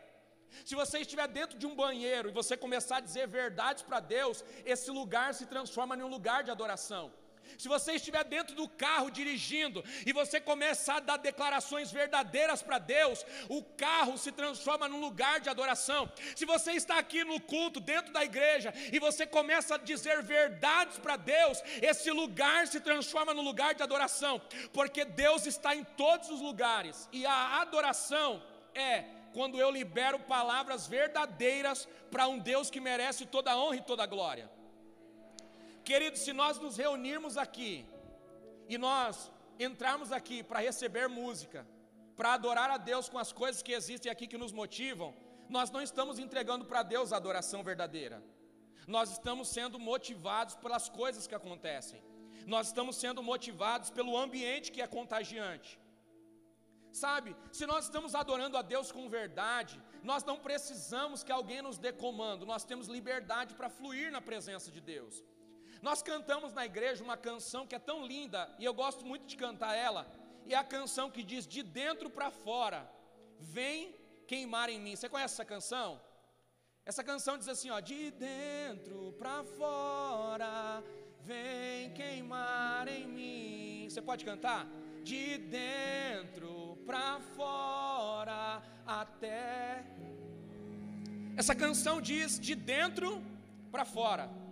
Se 0.65 0.75
você 0.75 0.99
estiver 0.99 1.27
dentro 1.27 1.57
de 1.57 1.65
um 1.65 1.75
banheiro 1.75 2.29
e 2.29 2.31
você 2.31 2.55
começar 2.55 2.97
a 2.97 3.01
dizer 3.01 3.27
verdades 3.27 3.81
para 3.81 3.99
Deus, 3.99 4.43
esse 4.65 4.91
lugar 4.91 5.33
se 5.33 5.45
transforma 5.45 5.95
em 5.95 6.03
um 6.03 6.07
lugar 6.07 6.43
de 6.43 6.51
adoração. 6.51 7.11
Se 7.57 7.67
você 7.67 7.93
estiver 7.93 8.23
dentro 8.23 8.55
do 8.55 8.67
carro 8.67 9.09
dirigindo 9.09 9.83
e 10.05 10.13
você 10.13 10.39
começar 10.39 10.97
a 10.97 10.99
dar 10.99 11.17
declarações 11.17 11.91
verdadeiras 11.91 12.61
para 12.61 12.79
Deus, 12.79 13.25
o 13.49 13.63
carro 13.63 14.17
se 14.17 14.31
transforma 14.31 14.87
num 14.87 14.99
lugar 14.99 15.39
de 15.39 15.49
adoração. 15.49 16.11
Se 16.35 16.45
você 16.45 16.73
está 16.73 16.97
aqui 16.97 17.23
no 17.23 17.39
culto, 17.39 17.79
dentro 17.79 18.11
da 18.11 18.23
igreja, 18.23 18.73
e 18.91 18.99
você 18.99 19.25
começa 19.25 19.75
a 19.75 19.77
dizer 19.77 20.21
verdades 20.21 20.97
para 20.97 21.15
Deus, 21.15 21.61
esse 21.81 22.11
lugar 22.11 22.67
se 22.67 22.79
transforma 22.79 23.33
num 23.33 23.41
lugar 23.41 23.73
de 23.73 23.83
adoração, 23.83 24.41
porque 24.71 25.05
Deus 25.05 25.45
está 25.45 25.75
em 25.75 25.83
todos 25.83 26.29
os 26.29 26.41
lugares, 26.41 27.07
e 27.11 27.25
a 27.25 27.61
adoração 27.61 28.43
é 28.73 29.05
quando 29.33 29.59
eu 29.59 29.71
libero 29.71 30.19
palavras 30.19 30.87
verdadeiras 30.87 31.87
para 32.11 32.27
um 32.27 32.37
Deus 32.37 32.69
que 32.69 32.79
merece 32.79 33.25
toda 33.25 33.51
a 33.51 33.57
honra 33.57 33.77
e 33.77 33.81
toda 33.81 34.03
a 34.03 34.07
glória. 34.07 34.49
Queridos, 35.89 36.21
se 36.21 36.31
nós 36.31 36.59
nos 36.59 36.77
reunirmos 36.77 37.37
aqui 37.37 37.85
e 38.69 38.77
nós 38.77 39.31
entrarmos 39.59 40.11
aqui 40.11 40.41
para 40.41 40.59
receber 40.59 41.07
música, 41.07 41.67
para 42.15 42.33
adorar 42.33 42.69
a 42.69 42.77
Deus 42.77 43.09
com 43.09 43.17
as 43.17 43.31
coisas 43.31 43.61
que 43.61 43.73
existem 43.73 44.11
aqui 44.11 44.25
que 44.27 44.37
nos 44.37 44.53
motivam, 44.53 45.13
nós 45.49 45.69
não 45.71 45.81
estamos 45.81 46.19
entregando 46.19 46.65
para 46.65 46.83
Deus 46.83 47.11
a 47.11 47.17
adoração 47.17 47.61
verdadeira. 47.63 48.23
Nós 48.87 49.11
estamos 49.11 49.49
sendo 49.49 49.77
motivados 49.79 50.55
pelas 50.55 50.87
coisas 50.89 51.27
que 51.27 51.35
acontecem. 51.35 52.01
Nós 52.45 52.67
estamos 52.67 52.95
sendo 52.95 53.21
motivados 53.21 53.89
pelo 53.89 54.17
ambiente 54.17 54.71
que 54.71 54.81
é 54.81 54.87
contagiante. 54.87 55.79
Sabe, 56.91 57.35
se 57.51 57.65
nós 57.65 57.85
estamos 57.85 58.13
adorando 58.13 58.55
a 58.55 58.61
Deus 58.61 58.91
com 58.91 59.09
verdade, 59.09 59.81
nós 60.03 60.23
não 60.23 60.37
precisamos 60.37 61.23
que 61.23 61.31
alguém 61.31 61.61
nos 61.61 61.77
dê 61.77 61.91
comando, 61.91 62.45
nós 62.45 62.63
temos 62.63 62.87
liberdade 62.87 63.55
para 63.55 63.69
fluir 63.69 64.11
na 64.11 64.21
presença 64.21 64.69
de 64.69 64.79
Deus. 64.79 65.23
Nós 65.83 66.01
cantamos 66.01 66.53
na 66.53 66.65
igreja 66.65 67.03
uma 67.03 67.17
canção 67.17 67.67
que 67.67 67.75
é 67.75 67.79
tão 67.79 68.07
linda, 68.07 68.49
e 68.57 68.63
eu 68.63 68.73
gosto 68.73 69.05
muito 69.05 69.25
de 69.25 69.35
cantar 69.35 69.75
ela, 69.75 70.09
e 70.45 70.53
é 70.53 70.57
a 70.57 70.63
canção 70.63 71.11
que 71.11 71.21
diz: 71.21 71.45
De 71.45 71.61
dentro 71.61 72.09
para 72.09 72.31
fora, 72.31 72.89
vem 73.37 73.93
queimar 74.25 74.69
em 74.69 74.79
mim. 74.79 74.95
Você 74.95 75.09
conhece 75.09 75.33
essa 75.33 75.43
canção? 75.43 75.99
Essa 76.85 77.03
canção 77.03 77.37
diz 77.37 77.49
assim: 77.49 77.69
ó, 77.69 77.81
De 77.81 78.11
dentro 78.11 79.13
para 79.19 79.43
fora, 79.43 80.81
vem 81.19 81.93
queimar 81.93 82.87
em 82.87 83.05
mim. 83.05 83.89
Você 83.89 84.01
pode 84.01 84.23
cantar? 84.23 84.65
De 85.03 85.37
dentro 85.37 86.77
para 86.85 87.19
fora, 87.35 88.63
até. 88.87 89.85
Essa 91.35 91.53
canção 91.53 91.99
diz 91.99 92.39
de 92.39 92.55
dentro 92.55 93.21
para 93.69 93.83
fora. 93.83 94.42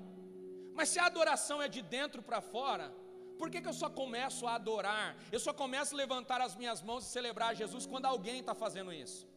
Mas 0.81 0.89
se 0.89 0.99
a 0.99 1.05
adoração 1.05 1.61
é 1.61 1.67
de 1.67 1.81
dentro 1.95 2.23
para 2.27 2.41
fora, 2.41 2.85
por 3.39 3.47
que, 3.51 3.61
que 3.61 3.69
eu 3.71 3.77
só 3.81 3.87
começo 3.87 4.47
a 4.47 4.55
adorar? 4.55 5.15
Eu 5.31 5.39
só 5.39 5.53
começo 5.53 5.93
a 5.93 5.97
levantar 6.03 6.41
as 6.41 6.55
minhas 6.55 6.81
mãos 6.81 7.05
e 7.05 7.11
celebrar 7.17 7.55
Jesus 7.55 7.85
quando 7.85 8.07
alguém 8.07 8.39
está 8.39 8.55
fazendo 8.55 8.91
isso. 8.91 9.27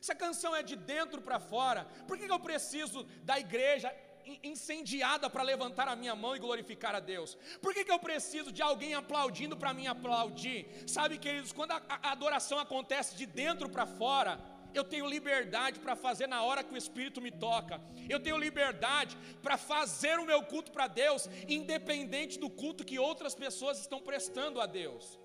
Se 0.00 0.10
a 0.10 0.16
canção 0.16 0.52
é 0.60 0.64
de 0.64 0.74
dentro 0.74 1.22
para 1.22 1.38
fora, 1.38 1.86
por 2.08 2.18
que, 2.18 2.26
que 2.26 2.32
eu 2.32 2.40
preciso 2.40 3.04
da 3.22 3.38
igreja 3.38 3.88
incendiada 4.42 5.30
para 5.30 5.44
levantar 5.44 5.86
a 5.86 5.94
minha 5.94 6.16
mão 6.16 6.34
e 6.34 6.40
glorificar 6.40 6.92
a 6.96 6.98
Deus? 6.98 7.38
Por 7.62 7.72
que, 7.72 7.84
que 7.84 7.92
eu 7.92 8.00
preciso 8.00 8.50
de 8.50 8.60
alguém 8.60 8.94
aplaudindo 8.94 9.56
para 9.56 9.72
mim 9.72 9.86
aplaudir? 9.86 10.66
Sabe, 10.88 11.18
queridos, 11.18 11.52
quando 11.52 11.70
a, 11.70 11.82
a 11.88 12.10
adoração 12.10 12.58
acontece 12.58 13.14
de 13.14 13.26
dentro 13.26 13.68
para 13.68 13.86
fora, 13.86 14.40
eu 14.74 14.84
tenho 14.84 15.06
liberdade 15.06 15.80
para 15.80 15.94
fazer 15.94 16.26
na 16.26 16.42
hora 16.42 16.64
que 16.64 16.74
o 16.74 16.76
Espírito 16.76 17.20
me 17.20 17.30
toca, 17.30 17.80
eu 18.08 18.20
tenho 18.20 18.36
liberdade 18.36 19.16
para 19.42 19.56
fazer 19.56 20.18
o 20.18 20.26
meu 20.26 20.42
culto 20.42 20.72
para 20.72 20.86
Deus, 20.86 21.28
independente 21.48 22.38
do 22.38 22.50
culto 22.50 22.84
que 22.84 22.98
outras 22.98 23.34
pessoas 23.34 23.78
estão 23.80 24.00
prestando 24.00 24.60
a 24.60 24.66
Deus. 24.66 25.18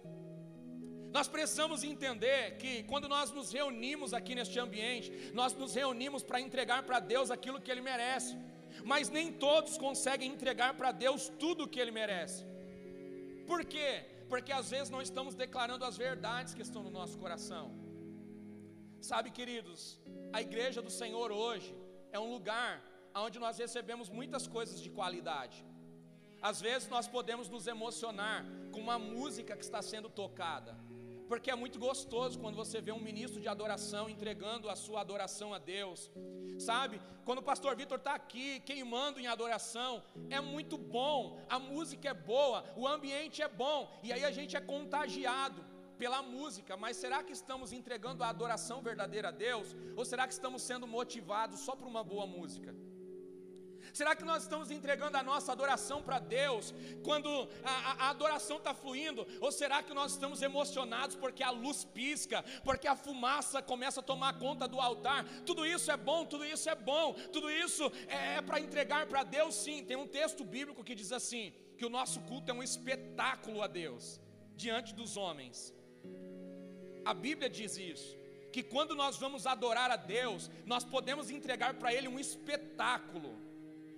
Nós 1.12 1.28
precisamos 1.28 1.84
entender 1.84 2.58
que 2.58 2.84
quando 2.84 3.10
nós 3.10 3.32
nos 3.32 3.52
reunimos 3.52 4.14
aqui 4.14 4.36
neste 4.36 4.60
ambiente, 4.60 5.32
nós 5.34 5.54
nos 5.54 5.74
reunimos 5.74 6.22
para 6.22 6.40
entregar 6.40 6.84
para 6.84 7.00
Deus 7.00 7.32
aquilo 7.32 7.60
que 7.60 7.72
Ele 7.72 7.82
merece, 7.82 8.38
mas 8.86 9.10
nem 9.10 9.32
todos 9.32 9.78
conseguem 9.78 10.32
entregar 10.32 10.76
para 10.76 10.92
Deus 10.92 11.32
tudo 11.40 11.64
o 11.64 11.68
que 11.68 11.80
Ele 11.80 11.92
merece. 11.92 12.46
Por 13.48 13.66
quê? 13.66 14.06
Porque 14.28 14.52
às 14.52 14.70
vezes 14.70 14.92
não 14.92 15.02
estamos 15.02 15.34
declarando 15.34 15.84
as 15.84 15.98
verdades 15.98 16.54
que 16.54 16.62
estão 16.62 16.84
no 16.84 16.92
nosso 16.92 17.18
coração. 17.18 17.79
Sabe, 19.02 19.32
queridos, 19.32 19.98
a 20.34 20.42
igreja 20.42 20.82
do 20.82 20.90
Senhor 20.92 21.32
hoje 21.32 21.74
é 22.12 22.20
um 22.20 22.32
lugar 22.34 22.84
onde 23.16 23.40
nós 23.40 23.58
recebemos 23.58 24.10
muitas 24.10 24.46
coisas 24.46 24.82
de 24.82 24.90
qualidade. 24.90 25.66
Às 26.42 26.60
vezes 26.60 26.90
nós 26.90 27.08
podemos 27.08 27.48
nos 27.48 27.66
emocionar 27.66 28.46
com 28.74 28.80
uma 28.80 29.00
música 29.00 29.56
que 29.56 29.64
está 29.64 29.82
sendo 29.82 30.10
tocada, 30.10 30.78
porque 31.30 31.50
é 31.50 31.56
muito 31.56 31.80
gostoso 31.80 32.40
quando 32.40 32.56
você 32.56 32.82
vê 32.82 32.92
um 32.92 33.00
ministro 33.00 33.40
de 33.40 33.48
adoração 33.48 34.10
entregando 34.10 34.70
a 34.70 34.76
sua 34.76 35.00
adoração 35.00 35.54
a 35.54 35.60
Deus, 35.60 36.12
sabe? 36.58 37.02
Quando 37.24 37.40
o 37.40 37.44
pastor 37.44 37.76
Vitor 37.78 38.00
está 38.00 38.16
aqui 38.16 38.60
queimando 38.62 39.20
em 39.20 39.28
adoração, 39.28 40.04
é 40.30 40.42
muito 40.42 40.78
bom, 40.78 41.40
a 41.50 41.58
música 41.58 42.10
é 42.10 42.14
boa, 42.14 42.66
o 42.76 42.86
ambiente 42.86 43.42
é 43.42 43.48
bom, 43.48 43.90
e 44.04 44.12
aí 44.12 44.26
a 44.26 44.32
gente 44.32 44.58
é 44.58 44.62
contagiado 44.62 45.69
pela 46.02 46.22
música, 46.22 46.78
mas 46.84 46.98
será 47.04 47.22
que 47.22 47.34
estamos 47.34 47.74
entregando 47.80 48.24
a 48.24 48.30
adoração 48.30 48.82
verdadeira 48.82 49.28
a 49.28 49.38
Deus? 49.48 49.76
Ou 49.98 50.06
será 50.06 50.26
que 50.26 50.34
estamos 50.34 50.62
sendo 50.62 50.88
motivados 50.88 51.60
só 51.60 51.76
por 51.76 51.88
uma 51.94 52.04
boa 52.04 52.26
música? 52.26 52.74
Será 53.94 54.16
que 54.16 54.24
nós 54.24 54.44
estamos 54.44 54.70
entregando 54.72 55.18
a 55.18 55.24
nossa 55.24 55.52
adoração 55.52 56.02
para 56.02 56.20
Deus 56.20 56.74
quando 57.04 57.30
a, 57.64 57.72
a, 57.72 57.92
a 58.06 58.10
adoração 58.10 58.58
está 58.58 58.74
fluindo? 58.74 59.28
Ou 59.42 59.52
será 59.52 59.82
que 59.84 59.94
nós 59.94 60.14
estamos 60.14 60.42
emocionados 60.42 61.16
porque 61.16 61.44
a 61.44 61.50
luz 61.50 61.84
pisca, 61.84 62.44
porque 62.64 62.88
a 62.88 62.96
fumaça 62.96 63.62
começa 63.62 64.00
a 64.00 64.04
tomar 64.04 64.38
conta 64.40 64.68
do 64.68 64.80
altar? 64.80 65.26
Tudo 65.46 65.66
isso 65.66 65.92
é 65.92 65.98
bom, 65.98 66.26
tudo 66.26 66.46
isso 66.46 66.70
é 66.70 66.76
bom, 66.76 67.14
tudo 67.34 67.50
isso 67.52 67.92
é, 68.08 68.36
é 68.36 68.42
para 68.42 68.60
entregar 68.60 69.06
para 69.08 69.24
Deus, 69.24 69.56
sim. 69.56 69.84
Tem 69.84 69.98
um 69.98 70.08
texto 70.08 70.44
bíblico 70.44 70.84
que 70.84 70.96
diz 70.96 71.12
assim: 71.12 71.54
que 71.78 71.86
o 71.86 71.90
nosso 71.90 72.22
culto 72.22 72.52
é 72.52 72.54
um 72.54 72.64
espetáculo 72.64 73.62
a 73.62 73.68
Deus 73.68 74.20
diante 74.56 74.94
dos 74.94 75.18
homens. 75.18 75.74
A 77.06 77.14
Bíblia 77.14 77.50
diz 77.50 77.78
isso. 77.78 78.18
Que 78.52 78.64
quando 78.64 78.96
nós 78.96 79.18
vamos 79.18 79.46
adorar 79.46 79.92
a 79.92 79.96
Deus, 79.96 80.50
nós 80.66 80.84
podemos 80.84 81.30
entregar 81.30 81.76
para 81.76 81.94
Ele 81.94 82.08
um 82.08 82.20
espetáculo. 82.20 83.32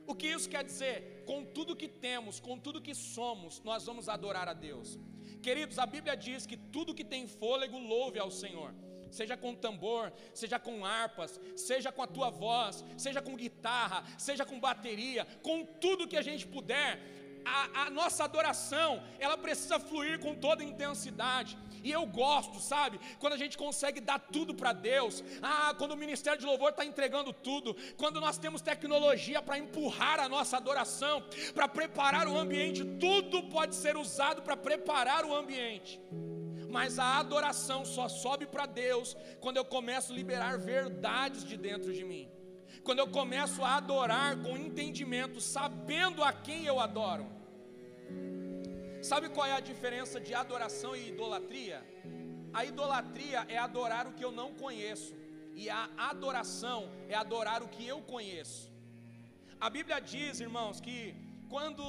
O 0.05 0.13
que 0.13 0.27
isso 0.27 0.50
quer 0.50 0.63
dizer? 0.63 1.24
Com 1.25 1.46
tudo 1.46 1.75
que 1.75 1.88
temos, 1.88 2.39
com 2.39 2.58
tudo 2.58 2.81
que 2.81 2.93
somos, 2.93 3.62
nós 3.63 3.86
vamos 3.86 4.10
adorar 4.10 4.48
a 4.48 4.53
Deus. 4.53 5.00
Queridos, 5.41 5.79
a 5.79 5.86
Bíblia 5.86 6.15
diz 6.15 6.46
que 6.46 6.58
tudo 6.58 6.93
que 6.93 7.03
tem 7.03 7.27
fôlego, 7.27 7.77
louve 7.77 8.20
ao 8.20 8.29
Senhor. 8.29 8.74
Seja 9.10 9.36
com 9.36 9.53
tambor, 9.53 10.12
seja 10.34 10.58
com 10.58 10.86
harpas, 10.86 11.39
seja 11.55 11.91
com 11.91 12.01
a 12.01 12.08
tua 12.08 12.29
voz, 12.29 12.84
seja 12.98 13.22
com 13.22 13.36
guitarra, 13.36 14.05
seja 14.17 14.46
com 14.46 14.60
bateria, 14.60 15.25
com 15.41 15.65
tudo 15.65 16.08
que 16.08 16.17
a 16.17 16.22
gente 16.22 16.48
puder, 16.48 17.00
a, 17.43 17.84
a 17.84 17.89
nossa 17.89 18.24
adoração, 18.24 19.03
ela 19.20 19.38
precisa 19.38 19.79
fluir 19.79 20.20
com 20.20 20.34
toda 20.36 20.63
intensidade. 20.63 21.58
E 21.84 21.92
eu 21.92 22.06
gosto, 22.06 22.60
sabe? 22.60 23.00
Quando 23.20 23.34
a 23.34 23.38
gente 23.38 23.58
consegue 23.58 24.00
dar 24.00 24.20
tudo 24.20 24.54
para 24.54 24.74
Deus. 24.74 25.24
Ah, 25.42 25.74
quando 25.78 25.92
o 25.92 25.98
ministério 25.98 26.40
de 26.40 26.46
louvor 26.46 26.70
está 26.70 26.86
entregando 26.86 27.34
tudo. 27.34 27.76
Quando 27.98 28.22
nós 28.22 28.38
temos 28.38 28.62
tecnologia 28.62 29.42
para 29.42 29.58
empurrar 29.58 30.20
a 30.20 30.30
nossa 30.30 30.58
adoração, 30.58 31.24
para 31.54 31.68
preparar 31.68 32.28
o 32.28 32.38
ambiente. 32.38 32.84
Tudo 33.00 33.44
pode 33.44 33.76
ser 33.76 33.98
usado 33.98 34.42
para 34.42 34.56
preparar 34.56 35.26
o 35.26 35.36
ambiente. 35.36 36.00
Mas 36.70 36.98
a 36.98 37.18
adoração 37.18 37.84
só 37.84 38.08
sobe 38.08 38.46
para 38.46 38.66
Deus 38.66 39.18
quando 39.42 39.58
eu 39.58 39.66
começo 39.66 40.14
a 40.14 40.16
liberar 40.16 40.58
verdades 40.58 41.44
de 41.44 41.58
dentro 41.58 41.92
de 41.92 42.04
mim. 42.04 42.30
Quando 42.84 43.00
eu 43.00 43.08
começo 43.08 43.64
a 43.64 43.76
adorar 43.76 44.42
com 44.42 44.58
entendimento, 44.58 45.42
sabendo 45.42 46.24
a 46.24 46.32
quem 46.32 46.66
eu 46.66 46.80
adoro. 46.80 47.28
Sabe 49.10 49.29
qual 49.36 49.48
é 49.48 49.53
a 49.53 49.67
diferença 49.70 50.17
de 50.25 50.31
adoração 50.41 50.96
e 50.96 51.08
idolatria? 51.10 51.77
A 52.53 52.63
idolatria 52.63 53.39
é 53.50 53.58
adorar 53.58 54.05
o 54.08 54.13
que 54.17 54.24
eu 54.27 54.31
não 54.39 54.50
conheço, 54.63 55.13
e 55.62 55.63
a 55.70 55.89
adoração 56.12 56.79
é 57.10 57.15
adorar 57.15 57.63
o 57.63 57.70
que 57.75 57.86
eu 57.93 58.00
conheço. 58.13 58.62
A 59.60 59.70
Bíblia 59.75 60.00
diz, 60.00 60.39
irmãos, 60.48 60.79
que 60.79 61.15
quando 61.50 61.84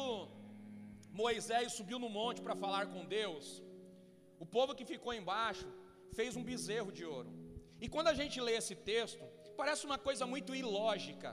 Moisés 1.23 1.75
subiu 1.75 1.99
no 1.99 2.09
monte 2.09 2.40
para 2.40 2.57
falar 2.64 2.87
com 2.95 3.04
Deus, 3.04 3.62
o 4.45 4.47
povo 4.57 4.75
que 4.75 4.90
ficou 4.92 5.12
embaixo 5.12 5.69
fez 6.19 6.35
um 6.35 6.45
bezerro 6.50 6.90
de 6.99 7.04
ouro. 7.04 7.31
E 7.78 7.88
quando 7.95 8.09
a 8.09 8.14
gente 8.21 8.40
lê 8.40 8.54
esse 8.62 8.75
texto, 8.75 9.23
parece 9.61 9.85
uma 9.85 9.99
coisa 9.99 10.25
muito 10.35 10.54
ilógica. 10.54 11.33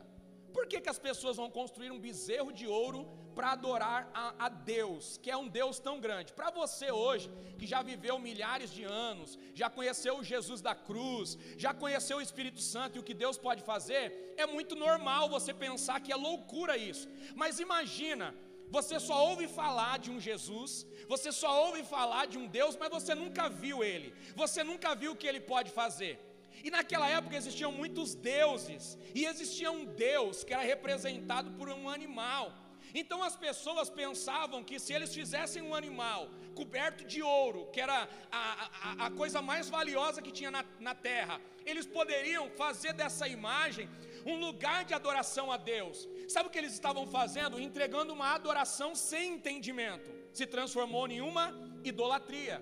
Por 0.54 0.68
que, 0.68 0.82
que 0.82 0.94
as 0.94 1.00
pessoas 1.08 1.38
vão 1.38 1.50
construir 1.50 1.92
um 1.92 2.04
bezerro 2.08 2.52
de 2.52 2.68
ouro 2.68 3.02
para 3.40 3.52
adorar 3.52 4.12
a, 4.14 4.48
a, 4.48 4.50
Deus, 4.50 5.18
que 5.24 5.32
é 5.32 5.38
um 5.44 5.48
Deus 5.48 5.80
tão 5.80 5.98
grande? 6.06 6.34
Para 6.34 6.50
você 6.52 6.92
hoje, 6.92 7.32
que 7.58 7.66
já 7.74 7.82
viveu 7.82 8.16
milhares 8.20 8.70
de 8.78 8.84
anos, 8.84 9.40
já 9.62 9.70
conheceu 9.70 10.18
o 10.18 10.26
Jesus 10.32 10.60
da 10.60 10.76
cruz, 10.76 11.38
já 11.56 11.74
conheceu 11.74 12.18
o 12.18 12.26
Espírito 12.28 12.60
Santo 12.60 12.98
e 12.98 13.00
o 13.00 13.08
que 13.10 13.14
Deus 13.14 13.38
pode 13.38 13.62
fazer, 13.64 14.34
é 14.36 14.46
muito 14.46 14.76
normal 14.76 15.30
você 15.30 15.54
pensar 15.54 16.02
que 16.02 16.12
é 16.12 16.18
loucura 16.18 16.76
isso. 16.76 17.08
Mas 17.34 17.62
imagina, 17.62 18.36
você 18.70 19.00
só 19.00 19.18
ouve 19.30 19.48
falar 19.48 20.00
de 20.00 20.12
um 20.12 20.20
Jesus, 20.20 20.86
você 21.08 21.32
só 21.32 21.66
ouve 21.66 21.82
falar 21.96 22.26
de 22.28 22.38
um 22.38 22.46
Deus, 22.46 22.76
mas 22.76 22.90
você 22.90 23.16
nunca 23.16 23.48
viu 23.48 23.82
ele, 23.82 24.14
você 24.36 24.66
nunca 24.66 24.94
viu 24.94 25.14
o 25.14 25.16
que 25.16 25.30
ele 25.32 25.40
pode 25.40 25.72
fazer. 25.72 26.20
E 26.62 26.70
naquela 26.70 27.08
época 27.08 27.38
existiam 27.38 27.72
muitos 27.72 28.16
deuses, 28.16 28.98
e 29.16 29.24
existia 29.24 29.72
um 29.72 29.86
Deus 29.86 30.44
que 30.44 30.54
era 30.54 30.62
representado 30.62 31.52
por 31.52 31.70
um 31.70 31.88
animal. 31.88 32.68
Então 32.94 33.22
as 33.24 33.36
pessoas 33.36 33.90
pensavam 33.90 34.64
que 34.64 34.80
se 34.80 34.94
eles 34.94 35.14
fizessem 35.14 35.62
um 35.62 35.76
animal 35.76 36.30
coberto 36.56 37.06
de 37.06 37.22
ouro, 37.22 37.68
que 37.72 37.80
era 37.80 38.10
a, 38.32 38.70
a, 38.84 39.06
a 39.06 39.12
coisa 39.12 39.42
mais 39.42 39.70
valiosa 39.70 40.22
que 40.22 40.32
tinha 40.32 40.52
na, 40.52 40.66
na 40.80 40.96
terra, 40.96 41.40
eles 41.66 41.86
poderiam 41.86 42.50
fazer 42.52 42.94
dessa 42.94 43.28
imagem 43.28 43.90
um 44.26 44.38
lugar 44.40 44.84
de 44.86 44.94
adoração 44.94 45.52
a 45.52 45.58
Deus. 45.58 46.08
Sabe 46.28 46.48
o 46.48 46.52
que 46.52 46.58
eles 46.58 46.74
estavam 46.74 47.08
fazendo? 47.08 47.60
Entregando 47.60 48.14
uma 48.14 48.34
adoração 48.34 48.96
sem 48.96 49.34
entendimento. 49.36 50.10
se 50.34 50.46
transformou 50.46 51.08
em 51.08 51.22
uma 51.22 51.46
idolatria. 51.84 52.62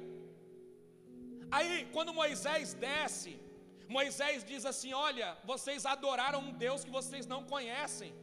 Aí, 1.50 1.88
quando 1.92 2.14
Moisés 2.14 2.74
desce, 2.74 3.40
Moisés 3.88 4.44
diz 4.44 4.66
assim: 4.66 4.94
Olha, 4.94 5.38
vocês 5.44 5.86
adoraram 5.86 6.40
um 6.40 6.52
Deus 6.52 6.84
que 6.84 6.92
vocês 6.92 7.26
não 7.26 7.44
conhecem. 7.44 8.14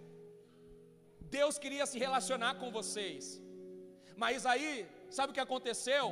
Deus 1.38 1.58
queria 1.62 1.86
se 1.90 1.98
relacionar 2.06 2.54
com 2.60 2.70
vocês. 2.78 3.24
Mas 4.22 4.46
aí, 4.52 4.72
sabe 5.16 5.30
o 5.30 5.36
que 5.36 5.46
aconteceu? 5.46 6.04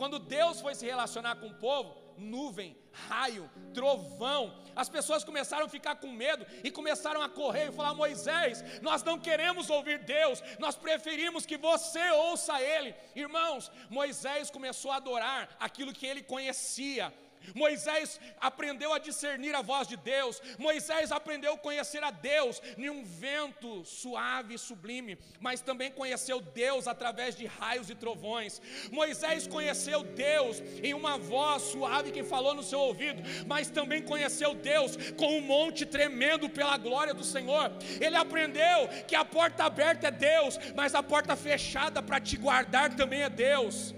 Quando 0.00 0.18
Deus 0.18 0.60
foi 0.64 0.74
se 0.74 0.86
relacionar 0.92 1.34
com 1.40 1.48
o 1.48 1.58
povo, 1.66 1.90
nuvem, 2.20 2.76
raio, 3.08 3.50
trovão. 3.74 4.42
As 4.82 4.88
pessoas 4.88 5.24
começaram 5.24 5.66
a 5.66 5.74
ficar 5.76 5.96
com 5.96 6.10
medo 6.24 6.46
e 6.62 6.70
começaram 6.70 7.22
a 7.22 7.28
correr 7.28 7.68
e 7.68 7.72
falar: 7.72 7.94
Moisés, 7.94 8.62
nós 8.80 9.02
não 9.02 9.18
queremos 9.18 9.68
ouvir 9.70 9.98
Deus, 9.98 10.42
nós 10.58 10.76
preferimos 10.76 11.46
que 11.46 11.56
você 11.56 12.10
ouça 12.10 12.60
Ele. 12.60 12.94
Irmãos, 13.14 13.70
Moisés 13.88 14.50
começou 14.50 14.92
a 14.92 14.96
adorar 14.96 15.56
aquilo 15.58 15.92
que 15.92 16.06
ele 16.06 16.22
conhecia. 16.22 17.12
Moisés 17.54 18.20
aprendeu 18.40 18.92
a 18.92 18.98
discernir 18.98 19.54
a 19.54 19.62
voz 19.62 19.86
de 19.88 19.96
Deus, 19.96 20.40
Moisés 20.58 21.12
aprendeu 21.12 21.54
a 21.54 21.58
conhecer 21.58 22.02
a 22.02 22.10
Deus 22.10 22.60
em 22.76 22.88
um 22.90 23.04
vento 23.04 23.84
suave 23.84 24.54
e 24.54 24.58
sublime, 24.58 25.18
mas 25.40 25.60
também 25.60 25.90
conheceu 25.90 26.40
Deus 26.40 26.86
através 26.86 27.36
de 27.36 27.46
raios 27.46 27.90
e 27.90 27.94
trovões. 27.94 28.60
Moisés 28.90 29.46
conheceu 29.46 30.02
Deus 30.02 30.60
em 30.82 30.94
uma 30.94 31.18
voz 31.18 31.62
suave 31.62 32.12
que 32.12 32.22
falou 32.22 32.54
no 32.54 32.62
seu 32.62 32.80
ouvido, 32.80 33.22
mas 33.46 33.70
também 33.70 34.02
conheceu 34.02 34.54
Deus 34.54 34.96
com 35.16 35.38
um 35.38 35.40
monte 35.40 35.84
tremendo 35.86 36.48
pela 36.48 36.76
glória 36.76 37.14
do 37.14 37.24
Senhor. 37.24 37.70
Ele 38.00 38.16
aprendeu 38.16 38.88
que 39.06 39.14
a 39.14 39.24
porta 39.24 39.64
aberta 39.64 40.08
é 40.08 40.10
Deus, 40.10 40.58
mas 40.74 40.94
a 40.94 41.02
porta 41.02 41.36
fechada 41.36 42.02
para 42.02 42.20
te 42.20 42.36
guardar 42.36 42.94
também 42.94 43.22
é 43.22 43.30
Deus 43.30 43.94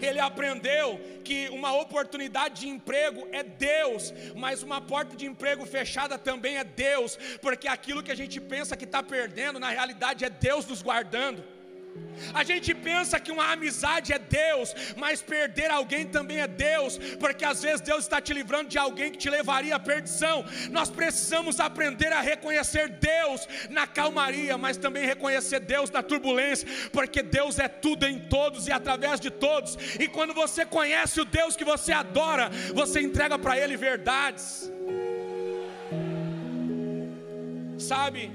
ele 0.00 0.20
aprendeu 0.20 0.98
que 1.24 1.48
uma 1.48 1.72
oportunidade 1.74 2.60
de 2.60 2.68
emprego 2.68 3.26
é 3.32 3.42
Deus, 3.42 4.12
mas 4.34 4.62
uma 4.62 4.80
porta 4.80 5.16
de 5.16 5.26
emprego 5.26 5.64
fechada 5.66 6.18
também 6.18 6.58
é 6.58 6.64
Deus, 6.64 7.18
porque 7.40 7.68
aquilo 7.68 8.02
que 8.02 8.12
a 8.12 8.16
gente 8.16 8.40
pensa 8.40 8.76
que 8.76 8.84
está 8.84 9.02
perdendo, 9.02 9.58
na 9.58 9.70
realidade 9.70 10.24
é 10.24 10.30
Deus 10.30 10.66
nos 10.66 10.82
guardando. 10.82 11.55
A 12.32 12.42
gente 12.44 12.74
pensa 12.74 13.20
que 13.20 13.30
uma 13.30 13.52
amizade 13.52 14.12
é 14.12 14.18
Deus, 14.18 14.74
mas 14.96 15.22
perder 15.22 15.70
alguém 15.70 16.06
também 16.06 16.40
é 16.40 16.46
Deus, 16.46 16.98
porque 17.18 17.44
às 17.44 17.62
vezes 17.62 17.80
Deus 17.80 18.04
está 18.04 18.20
te 18.20 18.32
livrando 18.32 18.68
de 18.68 18.78
alguém 18.78 19.10
que 19.10 19.18
te 19.18 19.30
levaria 19.30 19.76
à 19.76 19.78
perdição. 19.78 20.44
Nós 20.70 20.90
precisamos 20.90 21.60
aprender 21.60 22.12
a 22.12 22.20
reconhecer 22.20 22.88
Deus 22.88 23.46
na 23.70 23.86
calmaria, 23.86 24.56
mas 24.56 24.76
também 24.76 25.06
reconhecer 25.06 25.60
Deus 25.60 25.90
na 25.90 26.02
turbulência, 26.02 26.66
porque 26.92 27.22
Deus 27.22 27.58
é 27.58 27.68
tudo 27.68 28.06
em 28.06 28.18
todos 28.18 28.66
e 28.66 28.72
através 28.72 29.20
de 29.20 29.30
todos. 29.30 29.76
E 29.98 30.08
quando 30.08 30.34
você 30.34 30.64
conhece 30.64 31.20
o 31.20 31.24
Deus 31.24 31.56
que 31.56 31.64
você 31.64 31.92
adora, 31.92 32.50
você 32.74 33.00
entrega 33.00 33.38
para 33.38 33.58
Ele 33.58 33.76
verdades. 33.76 34.70
Sabe? 37.78 38.32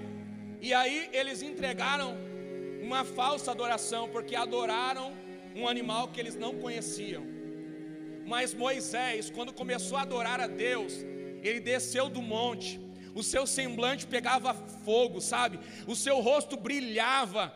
E 0.62 0.74
aí 0.74 1.10
eles 1.12 1.41
entregaram 1.41 2.31
uma 2.91 3.06
falsa 3.06 3.51
adoração, 3.51 4.10
porque 4.10 4.36
adoraram 4.36 5.13
um 5.56 5.67
animal 5.67 6.10
que 6.10 6.19
eles 6.19 6.36
não 6.36 6.56
conheciam. 6.60 7.23
Mas 8.25 8.54
Moisés, 8.54 9.30
quando 9.30 9.54
começou 9.54 9.97
a 9.97 10.01
adorar 10.01 10.39
a 10.41 10.47
Deus, 10.47 10.93
ele 11.41 11.60
desceu 11.60 12.10
do 12.10 12.21
monte, 12.21 12.80
o 13.15 13.23
seu 13.23 13.47
semblante 13.47 14.06
pegava 14.06 14.54
fogo, 14.54 15.21
sabe? 15.21 15.60
O 15.88 15.95
seu 15.95 16.19
rosto 16.19 16.58
brilhava 16.58 17.54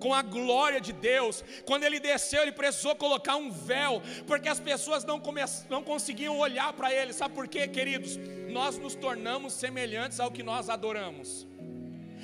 com 0.00 0.12
a 0.12 0.22
glória 0.22 0.80
de 0.80 0.92
Deus. 0.92 1.44
Quando 1.64 1.84
ele 1.84 2.00
desceu, 2.00 2.42
ele 2.42 2.52
precisou 2.52 2.94
colocar 2.96 3.36
um 3.36 3.50
véu, 3.50 4.02
porque 4.26 4.48
as 4.48 4.58
pessoas 4.58 5.04
não, 5.04 5.20
come... 5.20 5.40
não 5.70 5.82
conseguiam 5.82 6.38
olhar 6.38 6.72
para 6.72 6.92
ele. 6.92 7.12
Sabe 7.12 7.34
por 7.34 7.46
quê, 7.46 7.68
queridos? 7.68 8.18
Nós 8.48 8.78
nos 8.78 8.96
tornamos 8.96 9.52
semelhantes 9.52 10.18
ao 10.18 10.30
que 10.30 10.42
nós 10.42 10.68
adoramos 10.68 11.51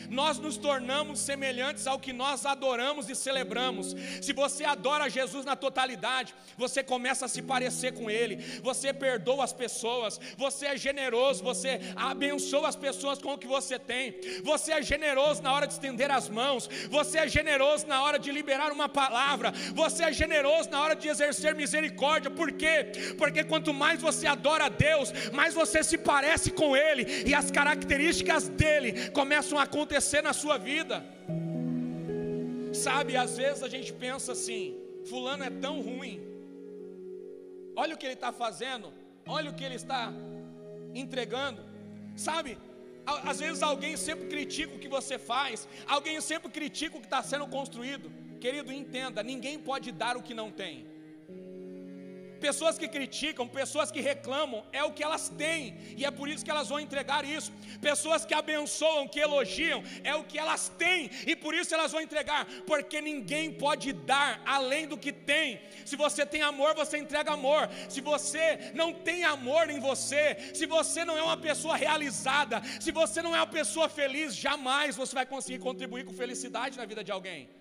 nós 0.09 0.39
nos 0.39 0.57
tornamos 0.57 1.19
semelhantes 1.19 1.87
ao 1.87 1.99
que 1.99 2.13
nós 2.13 2.47
adoramos 2.47 3.09
e 3.09 3.15
celebramos. 3.15 3.95
Se 4.23 4.33
você 4.33 4.65
adora 4.65 5.11
Jesus 5.11 5.45
na 5.45 5.57
totalidade, 5.57 6.35
você 6.57 6.83
começa 6.83 7.25
a 7.27 7.29
se 7.29 7.43
parecer 7.43 7.93
com 7.93 8.11
Ele, 8.11 8.37
você 8.63 8.93
perdoa 8.93 9.45
as 9.45 9.53
pessoas, 9.53 10.21
você 10.37 10.67
é 10.67 10.77
generoso, 10.77 11.43
você 11.43 11.81
abençoa 11.97 12.69
as 12.69 12.77
pessoas 12.77 13.19
com 13.19 13.33
o 13.35 13.39
que 13.39 13.47
você 13.47 13.79
tem, 13.79 14.15
você 14.43 14.73
é 14.73 14.83
generoso 14.83 15.43
na 15.43 15.53
hora 15.53 15.67
de 15.67 15.73
estender 15.75 16.11
as 16.11 16.29
mãos, 16.29 16.69
você 16.89 17.19
é 17.19 17.29
generoso 17.29 17.87
na 17.87 18.03
hora 18.03 18.19
de 18.19 18.31
liberar 18.31 18.73
uma 18.73 18.89
palavra, 18.89 19.53
você 19.75 20.05
é 20.05 20.13
generoso 20.13 20.71
na 20.71 20.83
hora 20.83 20.95
de 20.95 21.09
exercer 21.09 21.55
misericórdia, 21.55 22.31
por 22.31 22.53
quê? 22.53 23.15
Porque 23.17 23.45
quanto 23.45 23.75
mais 23.75 24.01
você 24.01 24.27
adora 24.27 24.67
a 24.67 24.69
Deus, 24.69 25.13
mais 25.33 25.55
você 25.55 25.83
se 25.83 25.99
parece 25.99 26.51
com 26.51 26.77
Ele. 26.77 27.25
E 27.27 27.35
as 27.35 27.51
características 27.51 28.49
dele 28.49 29.11
começam 29.11 29.59
a 29.59 29.63
acontecer 29.63 29.88
acontecer 29.89 30.23
na 30.23 30.35
sua 30.35 30.59
vida. 30.59 30.97
Sabe, 32.85 33.17
às 33.17 33.37
vezes 33.39 33.63
a 33.63 33.71
gente 33.75 33.91
pensa 33.93 34.33
assim: 34.33 34.77
Fulano 35.09 35.45
é 35.45 35.51
tão 35.51 35.81
ruim, 35.81 36.21
olha 37.75 37.95
o 37.95 37.99
que 37.99 38.07
ele 38.09 38.19
está 38.21 38.31
fazendo, 38.31 38.93
olha 39.27 39.51
o 39.51 39.55
que 39.55 39.65
ele 39.65 39.77
está 39.83 40.13
entregando. 40.95 41.63
Sabe, 42.15 42.59
às 43.07 43.41
vezes 43.41 43.63
alguém 43.63 43.97
sempre 43.97 44.27
critica 44.29 44.75
o 44.75 44.79
que 44.79 44.89
você 44.89 45.17
faz, 45.19 45.67
alguém 45.87 46.21
sempre 46.21 46.51
critica 46.51 46.97
o 46.97 47.01
que 47.01 47.07
está 47.07 47.23
sendo 47.23 47.47
construído. 47.47 48.11
Querido, 48.39 48.71
entenda: 48.71 49.23
ninguém 49.23 49.59
pode 49.59 49.91
dar 49.91 50.15
o 50.19 50.23
que 50.23 50.35
não 50.35 50.51
tem. 50.51 50.87
Pessoas 52.41 52.79
que 52.79 52.89
criticam, 52.89 53.47
pessoas 53.47 53.91
que 53.91 54.01
reclamam, 54.01 54.65
é 54.73 54.83
o 54.85 54.93
que 54.93 55.03
elas 55.03 55.29
têm, 55.29 55.77
e 55.97 56.05
é 56.05 56.11
por 56.11 56.29
isso 56.29 56.45
que 56.45 56.51
elas 56.51 56.69
vão 56.69 56.81
entregar 56.81 57.25
isso. 57.25 57.53
Pessoas 57.81 58.25
que 58.25 58.35
abençoam, 58.35 59.09
que 59.09 59.21
elogiam, 59.21 59.83
é 60.05 60.15
o 60.15 60.25
que 60.25 60.39
elas 60.39 60.69
têm, 60.79 61.11
e 61.27 61.35
por 61.35 61.55
isso 61.55 61.75
elas 61.75 61.93
vão 61.93 62.01
entregar, 62.01 62.47
porque 62.67 63.01
ninguém 63.01 63.53
pode 63.53 63.93
dar 63.93 64.41
além 64.45 64.87
do 64.87 64.97
que 64.97 65.13
tem. 65.13 65.61
Se 65.85 65.97
você 65.97 66.25
tem 66.25 66.43
amor, 66.43 66.75
você 66.75 66.99
entrega 66.99 67.33
amor. 67.33 67.69
Se 67.89 68.01
você 68.01 68.73
não 68.75 68.93
tem 68.93 69.25
amor 69.25 69.71
em 69.71 69.81
você, 69.81 70.53
se 70.55 70.67
você 70.67 71.05
não 71.05 71.19
é 71.19 71.23
uma 71.23 71.37
pessoa 71.37 71.77
realizada, 71.77 72.63
se 72.81 72.91
você 72.93 73.21
não 73.23 73.35
é 73.35 73.41
uma 73.41 73.47
pessoa 73.47 73.89
feliz, 73.89 74.35
jamais 74.35 74.97
você 74.97 75.15
vai 75.15 75.27
conseguir 75.27 75.59
contribuir 75.59 76.05
com 76.05 76.13
felicidade 76.13 76.77
na 76.77 76.87
vida 76.87 77.03
de 77.03 77.13
alguém. 77.13 77.58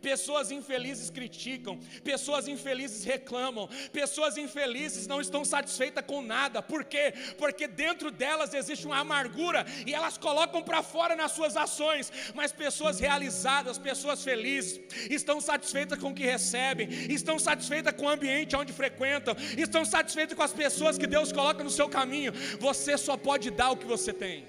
Pessoas 0.00 0.52
infelizes 0.52 1.10
criticam, 1.10 1.76
pessoas 2.04 2.46
infelizes 2.46 3.04
reclamam, 3.04 3.68
pessoas 3.92 4.36
infelizes 4.36 5.08
não 5.08 5.20
estão 5.20 5.44
satisfeitas 5.44 6.04
com 6.06 6.22
nada. 6.22 6.62
Por 6.62 6.84
quê? 6.84 7.12
Porque 7.36 7.66
dentro 7.66 8.10
delas 8.10 8.54
existe 8.54 8.86
uma 8.86 8.98
amargura 8.98 9.66
e 9.84 9.92
elas 9.92 10.16
colocam 10.16 10.62
para 10.62 10.84
fora 10.84 11.16
nas 11.16 11.32
suas 11.32 11.56
ações. 11.56 12.12
Mas 12.32 12.52
pessoas 12.52 13.00
realizadas, 13.00 13.76
pessoas 13.76 14.22
felizes, 14.22 14.80
estão 15.10 15.40
satisfeitas 15.40 15.98
com 15.98 16.10
o 16.10 16.14
que 16.14 16.24
recebem, 16.24 16.88
estão 17.12 17.36
satisfeitas 17.36 17.92
com 17.94 18.04
o 18.06 18.08
ambiente 18.08 18.54
onde 18.54 18.72
frequentam, 18.72 19.34
estão 19.56 19.84
satisfeitas 19.84 20.36
com 20.36 20.44
as 20.44 20.52
pessoas 20.52 20.96
que 20.96 21.08
Deus 21.08 21.32
coloca 21.32 21.64
no 21.64 21.70
seu 21.70 21.88
caminho. 21.88 22.32
Você 22.60 22.96
só 22.96 23.16
pode 23.16 23.50
dar 23.50 23.72
o 23.72 23.76
que 23.76 23.86
você 23.86 24.12
tem. 24.12 24.46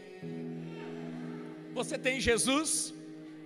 Você 1.73 1.97
tem 1.97 2.19
Jesus? 2.19 2.98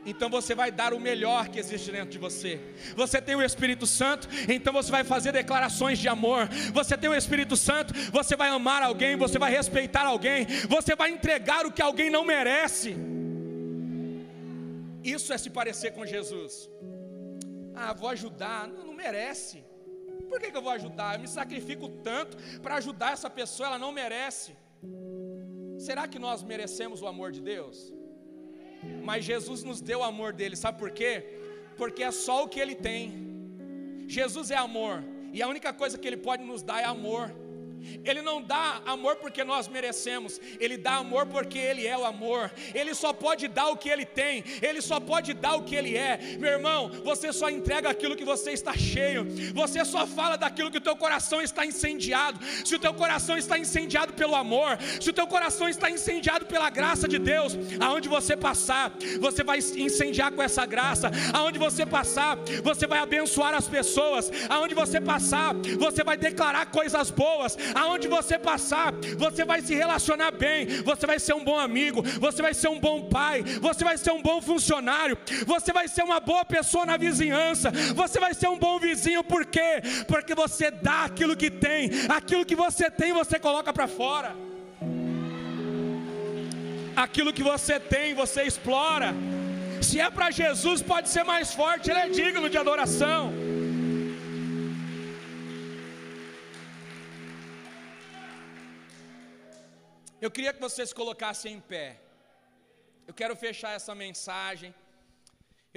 Então 0.05 0.29
você 0.29 0.53
vai 0.53 0.71
dar 0.71 0.93
o 0.93 0.99
melhor 0.99 1.47
que 1.47 1.59
existe 1.59 1.91
dentro 1.91 2.09
de 2.09 2.17
você. 2.17 2.59
Você 2.95 3.21
tem 3.21 3.35
o 3.35 3.41
Espírito 3.41 3.85
Santo, 3.87 4.27
então 4.49 4.73
você 4.73 4.91
vai 4.91 5.03
fazer 5.03 5.31
declarações 5.31 5.99
de 5.99 6.07
amor. 6.07 6.47
Você 6.73 6.97
tem 6.97 7.09
o 7.09 7.15
Espírito 7.15 7.55
Santo, 7.55 7.93
você 8.11 8.35
vai 8.35 8.49
amar 8.49 8.83
alguém, 8.83 9.15
você 9.15 9.39
vai 9.39 9.51
respeitar 9.51 10.05
alguém, 10.05 10.45
você 10.67 10.95
vai 10.95 11.09
entregar 11.11 11.65
o 11.65 11.71
que 11.71 11.81
alguém 11.81 12.09
não 12.09 12.25
merece. 12.25 12.95
Isso 15.03 15.33
é 15.33 15.37
se 15.37 15.49
parecer 15.49 15.91
com 15.91 16.05
Jesus. 16.05 16.69
Ah, 17.75 17.93
vou 17.93 18.09
ajudar, 18.09 18.67
não, 18.67 18.87
não 18.87 18.93
merece. 18.93 19.63
Por 20.29 20.39
que, 20.39 20.51
que 20.51 20.57
eu 20.57 20.61
vou 20.61 20.71
ajudar? 20.71 21.15
Eu 21.15 21.21
me 21.21 21.27
sacrifico 21.27 21.89
tanto 21.89 22.37
para 22.61 22.75
ajudar 22.75 23.13
essa 23.13 23.29
pessoa, 23.29 23.67
ela 23.67 23.79
não 23.79 23.91
merece. 23.91 24.55
Será 25.77 26.07
que 26.07 26.19
nós 26.19 26.43
merecemos 26.43 27.01
o 27.01 27.07
amor 27.07 27.31
de 27.31 27.41
Deus? 27.41 27.93
Mas 29.03 29.25
Jesus 29.25 29.63
nos 29.63 29.81
deu 29.81 29.99
o 29.99 30.03
amor 30.03 30.33
dele, 30.33 30.55
sabe 30.55 30.79
por 30.79 30.91
quê? 30.91 31.25
Porque 31.75 32.03
é 32.03 32.11
só 32.11 32.43
o 32.43 32.47
que 32.47 32.59
ele 32.59 32.75
tem. 32.75 33.13
Jesus 34.07 34.51
é 34.51 34.57
amor, 34.57 35.03
e 35.31 35.41
a 35.41 35.47
única 35.47 35.73
coisa 35.73 35.97
que 35.97 36.07
ele 36.07 36.17
pode 36.17 36.43
nos 36.43 36.61
dar 36.61 36.79
é 36.79 36.85
amor. 36.85 37.33
Ele 38.03 38.21
não 38.21 38.41
dá 38.41 38.81
amor 38.85 39.15
porque 39.17 39.43
nós 39.43 39.67
merecemos, 39.67 40.39
Ele 40.59 40.77
dá 40.77 40.95
amor 40.95 41.25
porque 41.27 41.57
Ele 41.57 41.85
é 41.85 41.97
o 41.97 42.05
amor. 42.05 42.51
Ele 42.73 42.93
só 42.93 43.13
pode 43.13 43.47
dar 43.47 43.67
o 43.67 43.77
que 43.77 43.89
Ele 43.89 44.05
tem, 44.05 44.43
Ele 44.61 44.81
só 44.81 44.99
pode 44.99 45.33
dar 45.33 45.55
o 45.55 45.63
que 45.63 45.75
Ele 45.75 45.97
é. 45.97 46.17
Meu 46.39 46.51
irmão, 46.51 46.89
você 47.03 47.31
só 47.31 47.49
entrega 47.49 47.89
aquilo 47.89 48.15
que 48.15 48.25
você 48.25 48.51
está 48.51 48.75
cheio, 48.75 49.25
você 49.53 49.83
só 49.85 50.05
fala 50.05 50.37
daquilo 50.37 50.71
que 50.71 50.77
o 50.77 50.81
teu 50.81 50.95
coração 50.95 51.41
está 51.41 51.65
incendiado. 51.65 52.39
Se 52.65 52.75
o 52.75 52.79
teu 52.79 52.93
coração 52.93 53.37
está 53.37 53.57
incendiado 53.57 54.13
pelo 54.13 54.35
amor, 54.35 54.77
se 54.99 55.09
o 55.09 55.13
teu 55.13 55.27
coração 55.27 55.67
está 55.67 55.89
incendiado 55.89 56.45
pela 56.45 56.69
graça 56.69 57.07
de 57.07 57.19
Deus, 57.19 57.57
aonde 57.79 58.09
você 58.09 58.35
passar, 58.35 58.91
você 59.19 59.43
vai 59.43 59.59
incendiar 59.59 60.31
com 60.31 60.41
essa 60.41 60.65
graça, 60.65 61.11
aonde 61.33 61.59
você 61.59 61.85
passar, 61.85 62.37
você 62.63 62.87
vai 62.87 62.99
abençoar 62.99 63.53
as 63.53 63.67
pessoas, 63.67 64.31
aonde 64.49 64.75
você 64.75 64.99
passar, 64.99 65.53
você 65.77 66.03
vai 66.03 66.17
declarar 66.17 66.65
coisas 66.67 67.09
boas, 67.09 67.57
aonde 67.75 68.07
você 68.07 68.37
passar, 68.37 68.93
você 69.17 69.43
vai 69.45 69.61
se 69.61 69.73
relacionar 69.73 70.31
bem, 70.31 70.67
você 70.83 71.05
vai 71.05 71.19
ser 71.19 71.33
um 71.33 71.43
bom 71.43 71.57
amigo, 71.57 72.01
você 72.19 72.41
vai 72.41 72.53
ser 72.53 72.69
um 72.69 72.79
bom 72.79 73.03
pai, 73.03 73.43
você 73.61 73.83
vai 73.83 73.97
ser 73.97 74.11
um 74.11 74.21
bom 74.21 74.41
funcionário, 74.41 75.17
você 75.45 75.71
vai 75.71 75.87
ser 75.87 76.03
uma 76.03 76.19
boa 76.19 76.45
pessoa 76.45 76.85
na 76.85 76.97
vizinhança, 76.97 77.71
você 77.95 78.19
vai 78.19 78.33
ser 78.33 78.47
um 78.47 78.57
bom 78.57 78.79
vizinho, 78.79 79.23
por 79.23 79.45
quê? 79.45 79.81
Porque 80.07 80.35
você 80.35 80.71
dá 80.71 81.05
aquilo 81.05 81.35
que 81.35 81.49
tem, 81.49 81.89
aquilo 82.09 82.45
que 82.45 82.55
você 82.55 82.89
tem, 82.89 83.13
você 83.13 83.39
coloca 83.39 83.71
para 83.73 83.87
fora. 83.87 84.35
Aquilo 86.95 87.33
que 87.33 87.41
você 87.41 87.79
tem, 87.79 88.13
você 88.13 88.43
explora. 88.43 89.15
Se 89.81 89.99
é 89.99 90.09
para 90.09 90.31
Jesus, 90.31 90.81
pode 90.81 91.09
ser 91.09 91.23
mais 91.23 91.53
forte, 91.53 91.89
Ele 91.89 91.99
é 91.99 92.09
digno 92.09 92.49
de 92.49 92.57
adoração. 92.57 93.33
Eu 100.23 100.31
queria 100.35 100.53
que 100.55 100.61
vocês 100.65 100.89
colocassem 100.99 101.51
em 101.55 101.59
pé. 101.71 101.87
Eu 103.09 103.13
quero 103.19 103.35
fechar 103.35 103.71
essa 103.79 103.93
mensagem. 103.93 104.73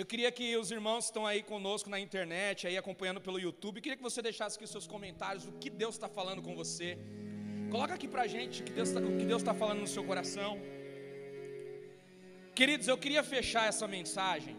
Eu 0.00 0.06
queria 0.10 0.30
que 0.36 0.46
os 0.56 0.70
irmãos 0.76 1.00
que 1.00 1.10
estão 1.10 1.24
aí 1.30 1.42
conosco 1.42 1.90
na 1.94 1.98
internet, 1.98 2.64
aí 2.68 2.76
acompanhando 2.76 3.20
pelo 3.20 3.40
YouTube, 3.40 3.80
queria 3.80 3.96
que 3.96 4.08
você 4.08 4.22
deixasse 4.22 4.56
aqui 4.56 4.64
seus 4.68 4.86
comentários, 4.86 5.48
o 5.48 5.52
que 5.62 5.68
Deus 5.68 5.96
está 5.96 6.08
falando 6.08 6.42
com 6.46 6.54
você. 6.54 6.96
Coloca 7.72 7.94
aqui 7.94 8.06
para 8.06 8.22
a 8.22 8.28
gente 8.28 8.62
o 8.62 8.64
que 8.66 8.72
Deus 8.78 8.90
está 9.42 9.52
tá 9.52 9.58
falando 9.62 9.80
no 9.80 9.90
seu 9.96 10.04
coração. 10.04 10.52
Queridos, 12.54 12.86
eu 12.86 12.96
queria 12.96 13.24
fechar 13.24 13.66
essa 13.66 13.88
mensagem 13.88 14.56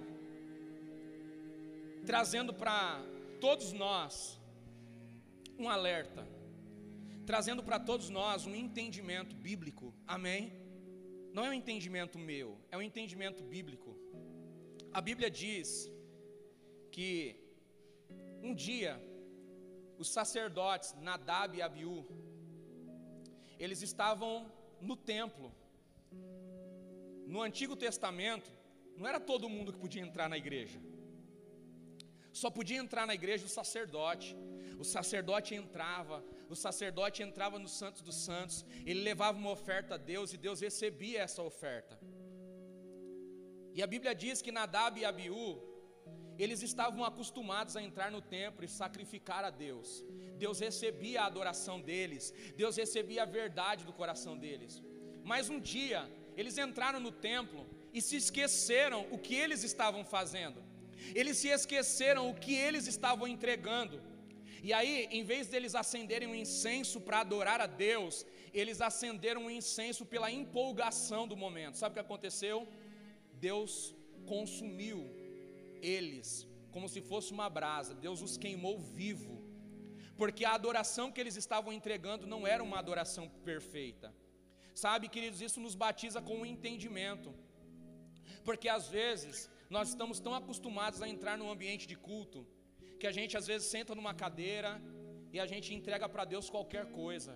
trazendo 2.06 2.54
para 2.54 3.02
todos 3.40 3.72
nós 3.72 4.38
um 5.58 5.70
alerta 5.70 6.28
trazendo 7.30 7.62
para 7.68 7.80
todos 7.90 8.08
nós 8.18 8.46
um 8.50 8.56
entendimento 8.56 9.34
bíblico, 9.48 9.86
amém? 10.16 10.44
Não 11.36 11.44
é 11.46 11.50
um 11.50 11.58
entendimento 11.62 12.18
meu, 12.18 12.50
é 12.72 12.78
um 12.78 12.86
entendimento 12.90 13.42
bíblico. 13.44 13.90
A 14.98 15.02
Bíblia 15.08 15.30
diz 15.42 15.70
que 16.96 17.10
um 18.48 18.54
dia 18.68 18.94
os 20.02 20.10
sacerdotes 20.18 20.96
Nadab 21.08 21.58
e 21.58 21.62
Abiú, 21.68 21.98
eles 23.60 23.82
estavam 23.90 24.34
no 24.90 24.96
templo. 24.96 25.50
No 27.34 27.42
Antigo 27.42 27.76
Testamento, 27.76 28.50
não 28.96 29.06
era 29.12 29.20
todo 29.20 29.54
mundo 29.56 29.74
que 29.74 29.86
podia 29.86 30.02
entrar 30.08 30.30
na 30.30 30.38
igreja. 30.44 30.80
Só 32.32 32.50
podia 32.50 32.80
entrar 32.86 33.06
na 33.06 33.16
igreja 33.22 33.46
o 33.46 33.56
sacerdote. 33.60 34.30
O 34.80 34.86
sacerdote 34.96 35.56
entrava, 35.62 36.24
o 36.50 36.56
sacerdote 36.56 37.22
entrava 37.22 37.60
no 37.60 37.68
Santos 37.68 38.02
dos 38.02 38.16
Santos, 38.16 38.66
ele 38.86 39.02
levava 39.02 39.38
uma 39.38 39.52
oferta 39.52 39.96
a 39.96 39.98
Deus 39.98 40.34
e 40.34 40.38
Deus 40.38 40.60
recebia 40.60 41.22
essa 41.22 41.42
oferta. 41.42 42.00
E 43.74 43.84
a 43.84 43.88
Bíblia 43.88 44.14
diz 44.16 44.42
que 44.42 44.52
Nadab 44.52 45.00
e 45.00 45.06
Abiú, 45.06 45.62
eles 46.40 46.62
estavam 46.62 47.04
acostumados 47.04 47.76
a 47.76 47.82
entrar 47.82 48.10
no 48.12 48.22
templo 48.22 48.64
e 48.64 48.68
sacrificar 48.68 49.44
a 49.44 49.50
Deus. 49.50 50.04
Deus 50.38 50.60
recebia 50.60 51.22
a 51.22 51.26
adoração 51.26 51.80
deles, 51.82 52.34
Deus 52.56 52.76
recebia 52.76 53.24
a 53.24 53.26
verdade 53.26 53.86
do 53.86 53.94
coração 53.94 54.38
deles. 54.38 54.82
Mas 55.24 55.50
um 55.50 55.60
dia, 55.60 56.10
eles 56.36 56.58
entraram 56.58 57.00
no 57.00 57.12
templo 57.12 57.66
e 57.94 58.02
se 58.02 58.16
esqueceram 58.16 59.08
o 59.12 59.18
que 59.18 59.36
eles 59.36 59.64
estavam 59.64 60.04
fazendo. 60.06 60.64
Eles 61.14 61.38
se 61.38 61.50
esqueceram 61.50 62.30
o 62.30 62.36
que 62.36 62.56
eles 62.56 62.88
estavam 62.88 63.28
entregando. 63.28 64.02
E 64.64 64.74
aí, 64.74 65.08
em 65.12 65.24
vez 65.24 65.48
deles 65.48 65.76
acenderem 65.76 66.28
um 66.28 66.36
incenso 66.36 67.00
para 67.02 67.20
adorar 67.20 67.62
a 67.62 67.68
Deus, 67.68 68.26
eles 68.54 68.82
acenderam 68.82 69.44
um 69.46 69.50
incenso 69.50 70.06
pela 70.06 70.32
empolgação 70.32 71.28
do 71.28 71.38
momento. 71.38 71.78
Sabe 71.78 71.94
o 71.94 71.94
que 71.96 72.00
aconteceu? 72.08 72.68
Deus 73.34 73.96
consumiu 74.26 75.00
eles 75.82 76.48
como 76.72 76.90
se 76.90 77.02
fosse 77.02 77.32
uma 77.32 77.50
brasa. 77.50 77.94
Deus 77.94 78.22
os 78.22 78.38
queimou 78.38 78.78
vivo. 78.80 79.36
Porque 80.16 80.44
a 80.46 80.54
adoração 80.54 81.12
que 81.12 81.22
eles 81.22 81.36
estavam 81.36 81.72
entregando 81.72 82.26
não 82.26 82.46
era 82.46 82.64
uma 82.64 82.80
adoração 82.80 83.30
perfeita. 83.50 84.14
Sabe, 84.74 85.08
queridos, 85.08 85.42
isso 85.42 85.60
nos 85.60 85.76
batiza 85.76 86.22
com 86.22 86.36
o 86.38 86.42
um 86.42 86.46
entendimento. 86.46 87.34
Porque 88.44 88.70
às 88.70 88.88
vezes 88.88 89.50
nós 89.70 89.90
estamos 89.90 90.20
tão 90.20 90.34
acostumados 90.34 91.02
a 91.02 91.10
entrar 91.10 91.38
num 91.38 91.50
ambiente 91.50 91.88
de 91.88 91.96
culto 91.96 92.46
que 93.00 93.08
a 93.08 93.12
gente 93.12 93.36
às 93.40 93.48
vezes 93.52 93.68
senta 93.68 93.94
numa 93.96 94.14
cadeira 94.14 94.82
e 95.32 95.40
a 95.40 95.46
gente 95.46 95.74
entrega 95.74 96.08
para 96.10 96.26
Deus 96.26 96.50
qualquer 96.50 96.86
coisa. 97.02 97.34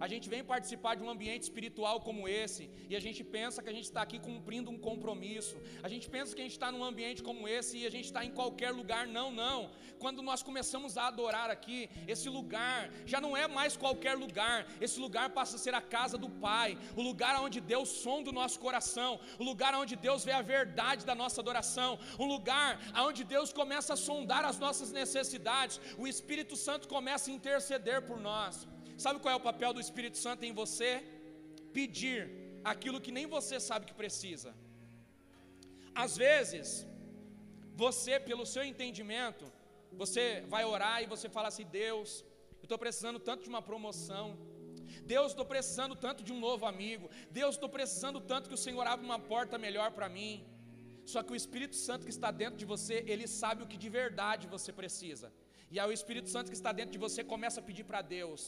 A 0.00 0.08
gente 0.08 0.28
vem 0.28 0.42
participar 0.44 0.94
de 0.94 1.02
um 1.02 1.10
ambiente 1.10 1.42
espiritual 1.42 2.00
como 2.00 2.28
esse 2.28 2.70
e 2.88 2.96
a 2.96 3.00
gente 3.00 3.22
pensa 3.22 3.62
que 3.62 3.68
a 3.68 3.72
gente 3.72 3.84
está 3.84 4.02
aqui 4.02 4.18
cumprindo 4.18 4.70
um 4.70 4.78
compromisso. 4.78 5.56
A 5.82 5.88
gente 5.88 6.08
pensa 6.08 6.34
que 6.34 6.40
a 6.40 6.44
gente 6.44 6.58
está 6.58 6.70
num 6.72 6.84
ambiente 6.84 7.22
como 7.22 7.46
esse 7.46 7.78
e 7.78 7.86
a 7.86 7.90
gente 7.90 8.06
está 8.06 8.24
em 8.24 8.30
qualquer 8.30 8.70
lugar. 8.70 9.06
Não, 9.06 9.30
não. 9.30 9.70
Quando 9.98 10.22
nós 10.22 10.42
começamos 10.42 10.96
a 10.96 11.06
adorar 11.08 11.50
aqui, 11.50 11.88
esse 12.08 12.28
lugar 12.28 12.90
já 13.06 13.20
não 13.20 13.36
é 13.36 13.46
mais 13.46 13.76
qualquer 13.76 14.14
lugar. 14.14 14.66
Esse 14.80 14.98
lugar 14.98 15.30
passa 15.30 15.56
a 15.56 15.58
ser 15.58 15.74
a 15.74 15.80
casa 15.80 16.18
do 16.18 16.30
Pai, 16.30 16.76
o 16.96 17.02
lugar 17.02 17.40
onde 17.40 17.60
Deus 17.60 17.88
sonda 17.88 18.30
o 18.30 18.32
nosso 18.40 18.58
coração, 18.58 19.20
o 19.38 19.44
lugar 19.44 19.74
onde 19.74 19.94
Deus 19.96 20.24
vê 20.24 20.32
a 20.32 20.42
verdade 20.42 21.06
da 21.06 21.14
nossa 21.14 21.40
adoração, 21.40 21.98
um 22.18 22.26
lugar 22.26 22.80
onde 23.08 23.22
Deus 23.24 23.52
começa 23.52 23.92
a 23.94 23.96
sondar 24.08 24.44
as 24.44 24.58
nossas 24.58 24.90
necessidades. 24.90 25.80
O 25.96 26.06
Espírito 26.06 26.56
Santo 26.56 26.88
começa 26.88 27.30
a 27.30 27.34
interceder 27.34 28.02
por 28.02 28.18
nós. 28.20 28.66
Sabe 29.04 29.20
qual 29.22 29.32
é 29.34 29.38
o 29.38 29.46
papel 29.50 29.70
do 29.76 29.84
Espírito 29.86 30.18
Santo 30.24 30.42
em 30.48 30.54
você? 30.62 30.90
Pedir 31.78 32.20
aquilo 32.72 33.02
que 33.04 33.14
nem 33.16 33.26
você 33.36 33.56
sabe 33.68 33.88
que 33.88 34.00
precisa. 34.02 34.50
Às 36.04 36.12
vezes, 36.24 36.68
você, 37.84 38.14
pelo 38.28 38.44
seu 38.54 38.64
entendimento, 38.70 39.44
você 40.02 40.24
vai 40.54 40.64
orar 40.74 40.98
e 41.02 41.10
você 41.14 41.28
fala 41.36 41.48
assim: 41.48 41.66
Deus, 41.84 42.10
eu 42.60 42.66
estou 42.68 42.78
precisando 42.84 43.20
tanto 43.28 43.42
de 43.46 43.52
uma 43.54 43.62
promoção. 43.70 44.26
Deus, 45.14 45.28
estou 45.32 45.46
precisando 45.54 45.94
tanto 46.06 46.22
de 46.26 46.32
um 46.34 46.40
novo 46.48 46.64
amigo. 46.72 47.06
Deus, 47.40 47.54
estou 47.54 47.70
precisando 47.78 48.20
tanto 48.32 48.48
que 48.50 48.58
o 48.58 48.64
Senhor 48.66 48.86
abra 48.86 49.04
uma 49.10 49.20
porta 49.32 49.58
melhor 49.66 49.90
para 49.98 50.08
mim. 50.18 50.32
Só 51.12 51.20
que 51.24 51.32
o 51.32 51.40
Espírito 51.42 51.76
Santo 51.86 52.06
que 52.08 52.14
está 52.16 52.30
dentro 52.42 52.58
de 52.62 52.66
você, 52.74 52.96
ele 53.12 53.26
sabe 53.40 53.62
o 53.62 53.70
que 53.70 53.78
de 53.84 53.90
verdade 54.00 54.52
você 54.56 54.72
precisa. 54.82 55.28
E 55.72 55.78
aí 55.80 55.88
o 55.90 55.98
Espírito 56.00 56.28
Santo 56.34 56.50
que 56.52 56.58
está 56.60 56.72
dentro 56.80 56.92
de 56.96 57.04
você 57.06 57.20
começa 57.34 57.58
a 57.60 57.68
pedir 57.70 57.84
para 57.90 58.02
Deus: 58.18 58.42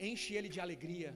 enche 0.00 0.34
ele 0.34 0.48
de 0.48 0.60
alegria. 0.60 1.14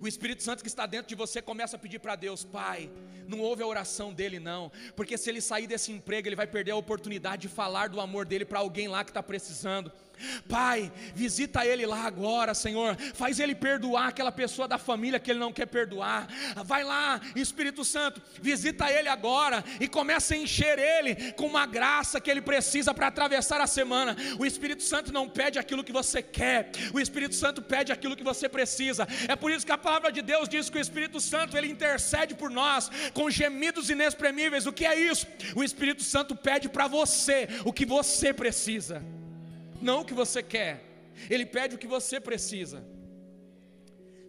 O 0.00 0.08
Espírito 0.08 0.42
Santo 0.42 0.62
que 0.62 0.68
está 0.68 0.86
dentro 0.86 1.08
de 1.08 1.14
você 1.14 1.40
começa 1.40 1.76
a 1.76 1.78
pedir 1.78 1.98
para 1.98 2.16
Deus, 2.16 2.44
Pai, 2.44 2.90
não 3.26 3.40
ouve 3.40 3.62
a 3.62 3.66
oração 3.66 4.12
dele, 4.12 4.38
não, 4.38 4.70
porque 4.94 5.16
se 5.16 5.28
ele 5.28 5.40
sair 5.40 5.66
desse 5.66 5.92
emprego, 5.92 6.28
ele 6.28 6.36
vai 6.36 6.46
perder 6.46 6.72
a 6.72 6.76
oportunidade 6.76 7.42
de 7.42 7.48
falar 7.48 7.88
do 7.88 8.00
amor 8.00 8.24
dele 8.24 8.44
para 8.44 8.60
alguém 8.60 8.88
lá 8.88 9.04
que 9.04 9.10
está 9.10 9.22
precisando. 9.22 9.92
Pai, 10.48 10.90
visita 11.14 11.66
ele 11.66 11.84
lá 11.84 12.04
agora, 12.04 12.54
Senhor. 12.54 12.96
Faz 13.14 13.38
ele 13.38 13.54
perdoar 13.54 14.08
aquela 14.08 14.32
pessoa 14.32 14.66
da 14.66 14.78
família 14.78 15.20
que 15.20 15.30
ele 15.30 15.38
não 15.38 15.52
quer 15.52 15.66
perdoar. 15.66 16.28
Vai 16.64 16.84
lá, 16.84 17.20
Espírito 17.34 17.84
Santo, 17.84 18.22
visita 18.40 18.90
ele 18.90 19.08
agora 19.08 19.62
e 19.78 19.86
começa 19.86 20.34
a 20.34 20.36
encher 20.36 20.78
ele 20.78 21.32
com 21.32 21.46
uma 21.46 21.66
graça 21.66 22.20
que 22.20 22.30
ele 22.30 22.40
precisa 22.40 22.94
para 22.94 23.08
atravessar 23.08 23.60
a 23.60 23.66
semana. 23.66 24.16
O 24.38 24.46
Espírito 24.46 24.82
Santo 24.82 25.12
não 25.12 25.28
pede 25.28 25.58
aquilo 25.58 25.84
que 25.84 25.92
você 25.92 26.22
quer, 26.22 26.70
o 26.94 27.00
Espírito 27.00 27.34
Santo 27.34 27.60
pede 27.60 27.92
aquilo 27.92 28.16
que 28.16 28.24
você 28.24 28.48
precisa. 28.48 29.06
É 29.28 29.36
por 29.36 29.50
isso 29.50 29.66
que 29.66 29.72
a 29.72 29.78
palavra 29.88 30.10
de 30.16 30.22
Deus 30.32 30.48
diz 30.54 30.70
que 30.70 30.78
o 30.78 30.84
Espírito 30.86 31.20
Santo 31.32 31.56
ele 31.56 31.68
intercede 31.74 32.34
por 32.40 32.50
nós 32.60 32.90
com 33.18 33.34
gemidos 33.40 33.90
inexprimíveis. 33.94 34.66
O 34.66 34.76
que 34.78 34.86
é 34.92 34.96
isso? 35.10 35.26
O 35.60 35.62
Espírito 35.68 36.02
Santo 36.14 36.34
pede 36.48 36.68
para 36.76 36.86
você 36.98 37.38
o 37.64 37.72
que 37.78 37.86
você 37.96 38.30
precisa 38.42 38.98
não 39.80 40.00
o 40.00 40.04
que 40.04 40.14
você 40.14 40.42
quer, 40.42 40.82
Ele 41.30 41.46
pede 41.46 41.74
o 41.74 41.78
que 41.78 41.86
você 41.86 42.20
precisa. 42.20 42.84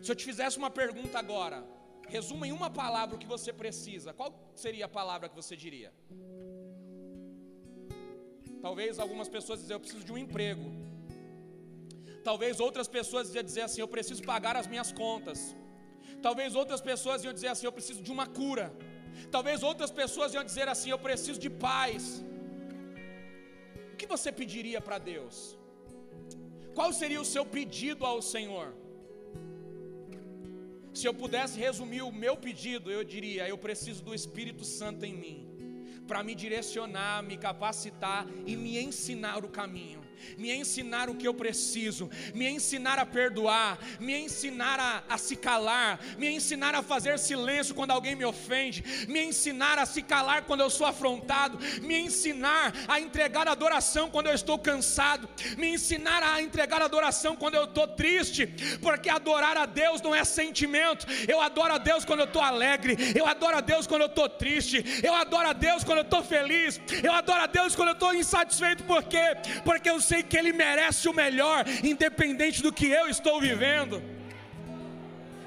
Se 0.02 0.12
eu 0.12 0.16
te 0.16 0.24
fizesse 0.24 0.58
uma 0.58 0.70
pergunta 0.70 1.18
agora, 1.18 1.64
resuma 2.08 2.48
em 2.48 2.52
uma 2.52 2.70
palavra 2.70 3.16
o 3.16 3.20
que 3.20 3.28
você 3.28 3.52
precisa, 3.52 4.14
qual 4.14 4.34
seria 4.56 4.86
a 4.86 4.90
palavra 4.90 5.28
que 5.30 5.36
você 5.36 5.56
diria? 5.56 5.92
Talvez 8.62 9.00
algumas 9.00 9.30
pessoas 9.30 9.60
dizem, 9.60 9.76
eu 9.76 9.80
preciso 9.80 10.04
de 10.04 10.12
um 10.12 10.18
emprego. 10.18 10.87
Talvez 12.28 12.60
outras 12.66 12.88
pessoas 12.96 13.34
iam 13.36 13.44
dizer 13.50 13.64
assim: 13.66 13.82
eu 13.84 13.92
preciso 13.96 14.22
pagar 14.32 14.56
as 14.62 14.68
minhas 14.72 14.90
contas. 15.02 15.40
Talvez 16.26 16.56
outras 16.62 16.82
pessoas 16.90 17.24
iam 17.26 17.34
dizer 17.38 17.50
assim: 17.52 17.68
eu 17.68 17.76
preciso 17.78 18.02
de 18.08 18.12
uma 18.16 18.26
cura. 18.40 18.66
Talvez 19.36 19.64
outras 19.70 19.92
pessoas 20.00 20.34
iam 20.36 20.44
dizer 20.50 20.68
assim: 20.74 20.90
eu 20.96 21.00
preciso 21.08 21.40
de 21.46 21.52
paz. 21.68 22.04
O 23.94 23.96
que 24.00 24.08
você 24.14 24.32
pediria 24.42 24.82
para 24.88 24.98
Deus? 25.12 25.36
Qual 26.78 26.92
seria 27.02 27.22
o 27.26 27.30
seu 27.34 27.46
pedido 27.58 28.04
ao 28.12 28.20
Senhor? 28.34 28.68
Se 31.00 31.06
eu 31.10 31.14
pudesse 31.22 31.56
resumir 31.68 32.04
o 32.10 32.12
meu 32.26 32.36
pedido, 32.48 32.92
eu 32.98 33.04
diria: 33.14 33.48
eu 33.54 33.60
preciso 33.68 34.04
do 34.10 34.14
Espírito 34.22 34.66
Santo 34.80 35.06
em 35.12 35.16
mim, 35.24 35.40
para 36.10 36.22
me 36.28 36.36
direcionar, 36.44 37.16
me 37.32 37.38
capacitar 37.48 38.28
e 38.46 38.56
me 38.66 38.74
ensinar 38.90 39.40
o 39.46 39.54
caminho 39.62 40.07
me 40.38 40.52
ensinar 40.52 41.10
o 41.10 41.16
que 41.16 41.28
eu 41.28 41.34
preciso, 41.34 42.10
me 42.34 42.48
ensinar 42.48 43.00
a 43.00 43.06
perdoar, 43.06 43.78
me 44.00 44.16
ensinar 44.18 44.80
a, 44.80 45.04
a, 45.10 45.18
se 45.18 45.36
calar, 45.36 46.00
me 46.18 46.30
ensinar 46.30 46.76
a 46.76 46.82
fazer 46.82 47.18
silêncio 47.20 47.76
quando 47.76 47.92
alguém 47.92 48.16
me 48.16 48.26
ofende, 48.26 48.84
me 49.08 49.22
ensinar 49.24 49.80
a 49.80 49.86
se 49.86 50.02
calar 50.02 50.44
quando 50.44 50.62
eu 50.62 50.70
sou 50.70 50.86
afrontado, 50.86 51.60
me 51.82 51.98
ensinar 52.00 52.74
a 52.88 53.00
entregar 53.00 53.48
adoração 53.48 54.10
quando 54.10 54.28
eu 54.28 54.34
estou 54.34 54.58
cansado, 54.58 55.28
me 55.58 55.70
ensinar 55.74 56.24
a 56.24 56.42
entregar 56.42 56.82
adoração 56.82 57.36
quando 57.36 57.56
eu 57.56 57.66
estou 57.66 57.88
triste, 57.88 58.48
porque 58.82 59.10
adorar 59.10 59.58
a 59.58 59.66
Deus 59.66 60.02
não 60.02 60.14
é 60.14 60.24
sentimento, 60.24 61.06
eu 61.28 61.42
adoro 61.42 61.74
a 61.74 61.78
Deus 61.78 62.06
quando 62.06 62.20
eu 62.22 62.26
estou 62.26 62.42
alegre, 62.42 62.98
eu 63.16 63.26
adoro 63.26 63.58
a 63.58 63.62
Deus 63.62 63.88
quando 63.88 64.02
eu 64.02 64.08
estou 64.08 64.30
triste, 64.30 64.84
eu 65.04 65.14
adoro 65.14 65.50
a 65.50 65.54
Deus 65.54 65.84
quando 65.84 66.00
eu 66.00 66.04
estou 66.04 66.24
feliz, 66.24 66.80
eu 67.04 67.12
adoro 67.12 67.42
a 67.42 67.48
Deus 67.48 67.76
quando 67.76 67.90
eu 67.90 67.94
estou 67.94 68.14
insatisfeito, 68.14 68.84
por 68.84 69.04
quê? 69.04 69.38
Porque 69.64 69.90
eu 69.90 70.00
sei 70.10 70.22
que 70.24 70.38
Ele 70.42 70.54
merece 70.66 71.04
o 71.10 71.14
melhor, 71.24 71.66
independente 71.92 72.60
do 72.66 72.72
que 72.78 72.88
eu 73.00 73.06
estou 73.16 73.36
vivendo. 73.48 73.96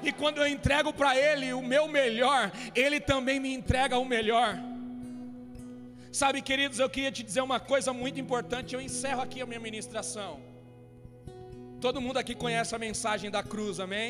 E 0.07 0.11
quando 0.11 0.37
eu 0.41 0.47
entrego 0.55 0.91
para 0.99 1.11
Ele 1.27 1.53
o 1.53 1.61
meu 1.73 1.87
melhor, 1.99 2.51
Ele 2.83 2.99
também 3.11 3.39
me 3.45 3.51
entrega 3.59 3.97
o 3.97 4.05
melhor. 4.15 4.51
Sabe, 6.11 6.41
queridos, 6.41 6.79
eu 6.79 6.89
queria 6.89 7.11
te 7.11 7.23
dizer 7.23 7.41
uma 7.41 7.59
coisa 7.59 7.93
muito 7.93 8.19
importante. 8.19 8.75
Eu 8.75 8.81
encerro 8.81 9.21
aqui 9.21 9.41
a 9.41 9.45
minha 9.45 9.59
ministração. 9.59 10.31
Todo 11.79 12.01
mundo 12.01 12.17
aqui 12.17 12.35
conhece 12.35 12.75
a 12.75 12.79
mensagem 12.87 13.29
da 13.31 13.41
cruz, 13.41 13.79
amém? 13.79 14.09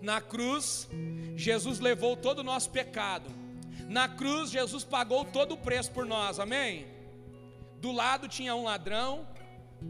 Na 0.00 0.20
cruz, 0.20 0.88
Jesus 1.36 1.78
levou 1.80 2.16
todo 2.16 2.40
o 2.40 2.48
nosso 2.52 2.70
pecado. 2.70 3.28
Na 3.88 4.08
cruz, 4.08 4.50
Jesus 4.50 4.84
pagou 4.84 5.24
todo 5.24 5.52
o 5.52 5.56
preço 5.56 5.90
por 5.92 6.06
nós, 6.06 6.40
amém? 6.40 6.86
Do 7.84 7.90
lado 7.90 8.28
tinha 8.36 8.54
um 8.54 8.64
ladrão, 8.70 9.10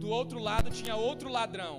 do 0.02 0.08
outro 0.18 0.38
lado 0.48 0.70
tinha 0.70 0.94
outro 0.96 1.28
ladrão. 1.38 1.74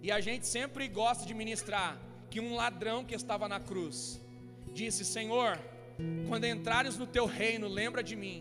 E 0.00 0.08
a 0.16 0.20
gente 0.26 0.46
sempre 0.46 0.84
gosta 1.00 1.26
de 1.28 1.34
ministrar 1.34 1.90
que 2.30 2.40
um 2.46 2.54
ladrão 2.54 2.98
que 3.08 3.16
estava 3.20 3.48
na 3.54 3.58
cruz 3.70 3.96
disse: 4.72 5.04
Senhor, 5.04 5.58
quando 6.28 6.44
entrares 6.54 6.96
no 6.96 7.08
teu 7.16 7.26
reino, 7.26 7.66
lembra 7.80 8.04
de 8.10 8.14
mim. 8.14 8.38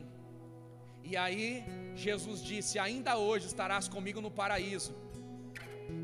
E 1.04 1.18
aí 1.18 1.64
Jesus 1.96 2.44
disse: 2.52 2.78
Ainda 2.78 3.18
hoje 3.18 3.48
estarás 3.48 3.88
comigo 3.96 4.22
no 4.22 4.30
paraíso. 4.30 4.94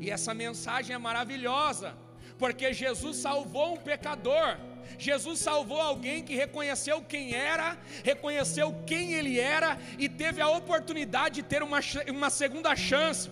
E 0.00 0.10
essa 0.10 0.34
mensagem 0.34 0.94
é 0.96 0.98
maravilhosa, 0.98 1.96
porque 2.38 2.72
Jesus 2.72 3.16
salvou 3.16 3.74
um 3.74 3.76
pecador 3.76 4.56
Jesus 4.96 5.38
salvou 5.40 5.80
alguém 5.80 6.22
que 6.22 6.34
reconheceu 6.34 7.02
quem 7.02 7.34
era, 7.34 7.76
reconheceu 8.04 8.74
quem 8.86 9.12
ele 9.12 9.38
era 9.38 9.78
e 9.98 10.08
teve 10.08 10.40
a 10.40 10.48
oportunidade 10.48 11.36
de 11.36 11.42
ter 11.42 11.62
uma, 11.62 11.80
uma 12.08 12.30
segunda 12.30 12.74
chance, 12.74 13.28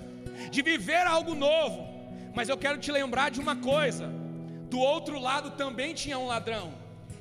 de 0.50 0.62
viver 0.62 1.06
algo 1.06 1.34
novo. 1.34 1.88
Mas 2.34 2.48
eu 2.48 2.56
quero 2.56 2.78
te 2.78 2.92
lembrar 2.92 3.30
de 3.30 3.40
uma 3.40 3.56
coisa: 3.56 4.12
do 4.68 4.78
outro 4.78 5.18
lado 5.18 5.52
também 5.52 5.94
tinha 5.94 6.18
um 6.18 6.26
ladrão 6.26 6.74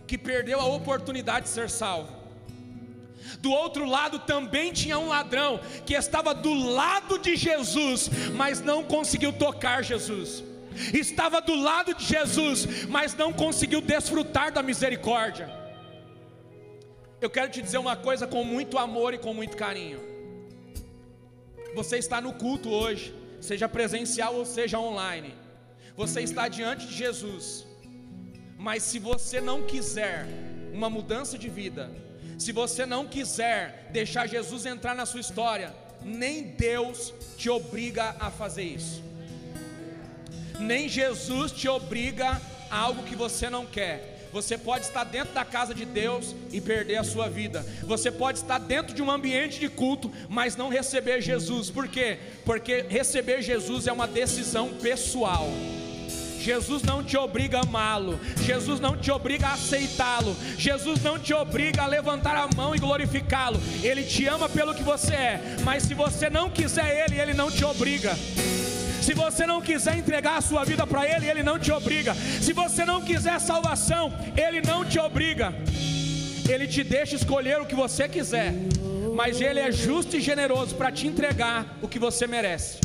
que 0.05 0.17
perdeu 0.17 0.59
a 0.59 0.65
oportunidade 0.65 1.45
de 1.45 1.51
ser 1.51 1.69
salvo. 1.69 2.25
Do 3.39 3.51
outro 3.51 3.85
lado 3.85 4.19
também 4.19 4.71
tinha 4.71 4.99
um 4.99 5.07
ladrão 5.07 5.59
que 5.83 5.95
estava 5.95 6.31
do 6.33 6.53
lado 6.53 7.17
de 7.17 7.35
Jesus, 7.35 8.07
mas 8.35 8.61
não 8.61 8.83
conseguiu 8.83 9.33
tocar 9.33 9.83
Jesus 9.83 10.43
estava 10.93 11.41
do 11.41 11.55
lado 11.55 11.93
de 11.93 12.05
Jesus, 12.05 12.85
mas 12.85 13.15
não 13.15 13.31
conseguiu 13.31 13.81
desfrutar 13.81 14.51
da 14.51 14.61
misericórdia. 14.61 15.49
Eu 17.21 17.29
quero 17.29 17.49
te 17.49 17.61
dizer 17.61 17.77
uma 17.77 17.95
coisa 17.95 18.27
com 18.27 18.43
muito 18.43 18.77
amor 18.77 19.13
e 19.13 19.17
com 19.17 19.33
muito 19.33 19.55
carinho. 19.55 19.99
Você 21.73 21.97
está 21.97 22.21
no 22.21 22.33
culto 22.33 22.69
hoje, 22.69 23.13
seja 23.41 23.67
presencial 23.67 24.35
ou 24.35 24.45
seja 24.45 24.79
online. 24.79 25.33
Você 25.95 26.21
está 26.21 26.47
diante 26.47 26.87
de 26.87 26.93
Jesus. 26.93 27.65
Mas 28.57 28.83
se 28.83 28.99
você 28.99 29.39
não 29.39 29.63
quiser 29.63 30.27
uma 30.73 30.89
mudança 30.89 31.37
de 31.37 31.49
vida, 31.49 31.89
se 32.37 32.51
você 32.51 32.85
não 32.85 33.07
quiser 33.07 33.89
deixar 33.91 34.27
Jesus 34.27 34.65
entrar 34.65 34.93
na 34.93 35.05
sua 35.05 35.21
história, 35.21 35.73
nem 36.03 36.43
Deus 36.43 37.13
te 37.37 37.49
obriga 37.49 38.15
a 38.19 38.29
fazer 38.29 38.63
isso 38.63 39.14
nem 40.65 40.89
Jesus 40.89 41.51
te 41.51 41.67
obriga 41.67 42.41
a 42.69 42.77
algo 42.77 43.03
que 43.03 43.15
você 43.15 43.49
não 43.49 43.65
quer. 43.65 44.15
Você 44.33 44.57
pode 44.57 44.83
estar 44.83 45.05
dentro 45.05 45.33
da 45.33 45.45
casa 45.45 45.73
de 45.73 45.85
Deus 45.85 46.35
e 46.51 46.59
perder 46.59 46.97
a 46.97 47.05
sua 47.05 47.29
vida. 47.29 47.65
Você 47.83 48.11
pode 48.11 48.39
estar 48.39 48.57
dentro 48.57 48.93
de 48.93 49.01
um 49.01 49.09
ambiente 49.09 49.61
de 49.61 49.69
culto, 49.69 50.11
mas 50.27 50.57
não 50.57 50.67
receber 50.67 51.21
Jesus. 51.21 51.69
Por 51.69 51.87
quê? 51.87 52.19
Porque 52.43 52.83
receber 52.89 53.41
Jesus 53.41 53.87
é 53.87 53.93
uma 53.93 54.05
decisão 54.05 54.73
pessoal. 54.73 55.47
Jesus 56.37 56.83
não 56.83 57.01
te 57.01 57.17
obriga 57.17 57.59
a 57.59 57.61
amá-lo, 57.61 58.19
Jesus 58.43 58.79
não 58.79 58.95
te 58.95 59.09
obriga 59.09 59.47
a 59.47 59.53
aceitá-lo, 59.53 60.35
Jesus 60.57 61.01
não 61.01 61.17
te 61.17 61.33
obriga 61.33 61.81
a 61.81 61.87
levantar 61.87 62.35
a 62.35 62.47
mão 62.55 62.75
e 62.75 62.77
glorificá-lo. 62.77 63.59
Ele 63.81 64.03
te 64.03 64.27
ama 64.27 64.47
pelo 64.47 64.75
que 64.75 64.83
você 64.83 65.13
é, 65.13 65.55
mas 65.63 65.83
se 65.83 65.95
você 65.95 66.29
não 66.29 66.49
quiser 66.49 67.05
Ele, 67.05 67.19
Ele 67.19 67.33
não 67.33 67.49
te 67.49 67.63
obriga. 67.65 68.15
Se 69.05 69.13
você 69.13 69.45
não 69.45 69.61
quiser 69.61 69.95
entregar 70.01 70.35
a 70.37 70.41
sua 70.41 70.63
vida 70.69 70.85
para 70.91 71.03
Ele, 71.07 71.27
Ele 71.31 71.43
não 71.49 71.57
te 71.59 71.71
obriga. 71.71 72.13
Se 72.45 72.53
você 72.53 72.83
não 72.91 72.99
quiser 73.09 73.39
salvação, 73.39 74.05
Ele 74.43 74.61
não 74.61 74.79
te 74.83 74.97
obriga. 75.07 75.53
Ele 76.53 76.65
te 76.67 76.83
deixa 76.83 77.15
escolher 77.15 77.59
o 77.61 77.67
que 77.69 77.75
você 77.75 78.07
quiser, 78.15 78.51
mas 79.19 79.41
Ele 79.41 79.59
é 79.59 79.71
justo 79.71 80.17
e 80.17 80.21
generoso 80.29 80.73
para 80.79 80.91
te 80.91 81.05
entregar 81.11 81.77
o 81.83 81.87
que 81.87 81.99
você 81.99 82.25
merece. 82.25 82.79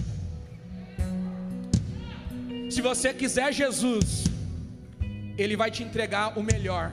Se 2.74 2.82
você 2.82 3.14
quiser 3.14 3.50
Jesus, 3.62 4.24
Ele 5.38 5.56
vai 5.56 5.70
te 5.70 5.82
entregar 5.82 6.38
o 6.38 6.42
melhor. 6.42 6.92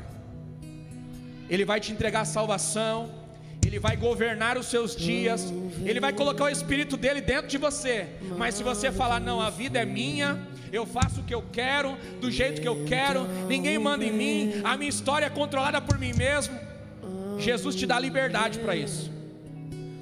Ele 1.50 1.66
vai 1.66 1.80
te 1.82 1.92
entregar 1.92 2.24
salvação, 2.24 2.96
ele 3.68 3.80
vai 3.80 3.98
governar 3.98 4.58
os 4.58 4.68
seus 4.68 4.96
dias, 4.96 5.54
Ele 5.86 6.00
vai 6.00 6.14
colocar 6.14 6.46
o 6.46 6.50
Espírito 6.50 6.96
dele 6.96 7.20
dentro 7.20 7.48
de 7.48 7.58
você. 7.58 8.08
Mas 8.38 8.56
se 8.56 8.64
você 8.64 8.92
falar, 8.94 9.20
não, 9.20 9.42
a 9.42 9.50
vida 9.50 9.78
é 9.78 9.86
minha, 9.86 10.40
eu 10.72 10.86
faço 10.86 11.20
o 11.20 11.24
que 11.24 11.36
eu 11.36 11.44
quero, 11.52 11.98
do 12.22 12.32
jeito 12.32 12.62
que 12.62 12.68
eu 12.68 12.86
quero, 12.86 13.28
ninguém 13.48 13.78
manda 13.78 14.06
em 14.06 14.12
mim, 14.12 14.62
a 14.64 14.78
minha 14.78 14.90
história 14.90 15.26
é 15.26 15.30
controlada 15.30 15.82
por 15.82 16.00
mim 16.00 16.14
mesmo. 16.14 16.58
Jesus 17.38 17.76
te 17.76 17.86
dá 17.86 18.00
liberdade 18.00 18.60
para 18.60 18.74
isso, 18.74 19.12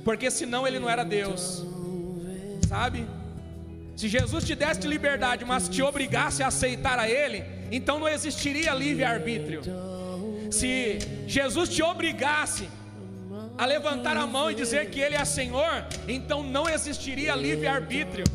porque 0.04 0.30
senão 0.30 0.68
Ele 0.68 0.78
não 0.78 0.90
era 0.90 1.04
Deus, 1.04 1.66
sabe? 2.70 3.06
Se 3.96 4.08
Jesus 4.08 4.46
te 4.46 4.54
desse 4.54 4.88
liberdade, 4.88 5.44
mas 5.44 5.68
te 5.68 5.82
obrigasse 5.82 6.44
a 6.44 6.48
aceitar 6.48 7.00
a 7.00 7.10
Ele, 7.10 7.44
então 7.72 8.00
não 8.00 8.08
existiria 8.08 8.74
livre-arbítrio. 8.76 9.62
Se 10.52 11.00
Jesus 11.26 11.68
te 11.68 11.82
obrigasse 11.82 12.70
a 13.58 13.66
levantar 13.66 14.18
a 14.18 14.28
mão 14.28 14.52
e 14.52 14.56
dizer 14.56 14.90
que 14.90 15.00
Ele 15.00 15.16
é 15.16 15.26
Senhor, 15.26 15.86
então 16.08 16.44
não 16.44 16.70
existiria 16.70 17.36
livre-arbítrio. 17.36 18.26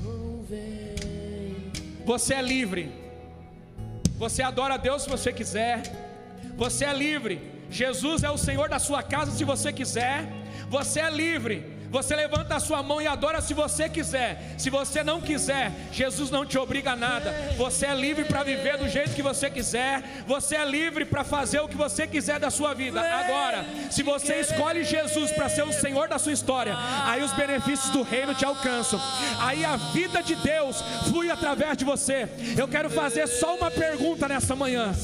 Você 2.04 2.34
é 2.34 2.42
livre. 2.42 2.92
Você 4.16 4.42
adora 4.42 4.74
a 4.74 4.76
Deus 4.76 5.02
se 5.02 5.08
você 5.08 5.32
quiser. 5.32 5.82
Você 6.56 6.84
é 6.84 6.92
livre. 6.92 7.40
Jesus 7.70 8.24
é 8.24 8.30
o 8.30 8.36
Senhor 8.36 8.68
da 8.68 8.78
sua 8.78 9.02
casa 9.02 9.30
se 9.30 9.44
você 9.44 9.72
quiser. 9.72 10.26
Você 10.68 11.00
é 11.00 11.10
livre. 11.10 11.69
Você 11.90 12.14
levanta 12.14 12.54
a 12.54 12.60
sua 12.60 12.82
mão 12.84 13.02
e 13.02 13.06
adora 13.06 13.40
se 13.40 13.52
você 13.52 13.88
quiser. 13.88 14.54
Se 14.56 14.70
você 14.70 15.02
não 15.02 15.20
quiser, 15.20 15.72
Jesus 15.90 16.30
não 16.30 16.46
te 16.46 16.56
obriga 16.56 16.92
a 16.92 16.96
nada. 16.96 17.34
Você 17.56 17.84
é 17.84 17.94
livre 17.94 18.24
para 18.24 18.44
viver 18.44 18.78
do 18.78 18.88
jeito 18.88 19.14
que 19.14 19.22
você 19.22 19.50
quiser. 19.50 20.22
Você 20.26 20.54
é 20.54 20.64
livre 20.64 21.04
para 21.04 21.24
fazer 21.24 21.58
o 21.58 21.68
que 21.68 21.76
você 21.76 22.06
quiser 22.06 22.38
da 22.38 22.48
sua 22.48 22.74
vida. 22.74 23.00
Agora, 23.00 23.64
se 23.90 24.04
você 24.04 24.36
escolhe 24.36 24.84
Jesus 24.84 25.32
para 25.32 25.48
ser 25.48 25.64
o 25.64 25.72
Senhor 25.72 26.08
da 26.08 26.18
sua 26.18 26.32
história, 26.32 26.74
aí 27.04 27.22
os 27.22 27.32
benefícios 27.32 27.90
do 27.90 28.02
reino 28.02 28.34
te 28.34 28.44
alcançam. 28.44 29.00
Aí 29.40 29.64
a 29.64 29.76
vida 29.76 30.22
de 30.22 30.36
Deus 30.36 30.80
flui 31.08 31.28
através 31.28 31.76
de 31.76 31.84
você. 31.84 32.28
Eu 32.56 32.68
quero 32.68 32.88
fazer 32.88 33.26
só 33.26 33.56
uma 33.56 33.70
pergunta 33.70 34.28
nessa 34.28 34.54
manhã. 34.54 34.94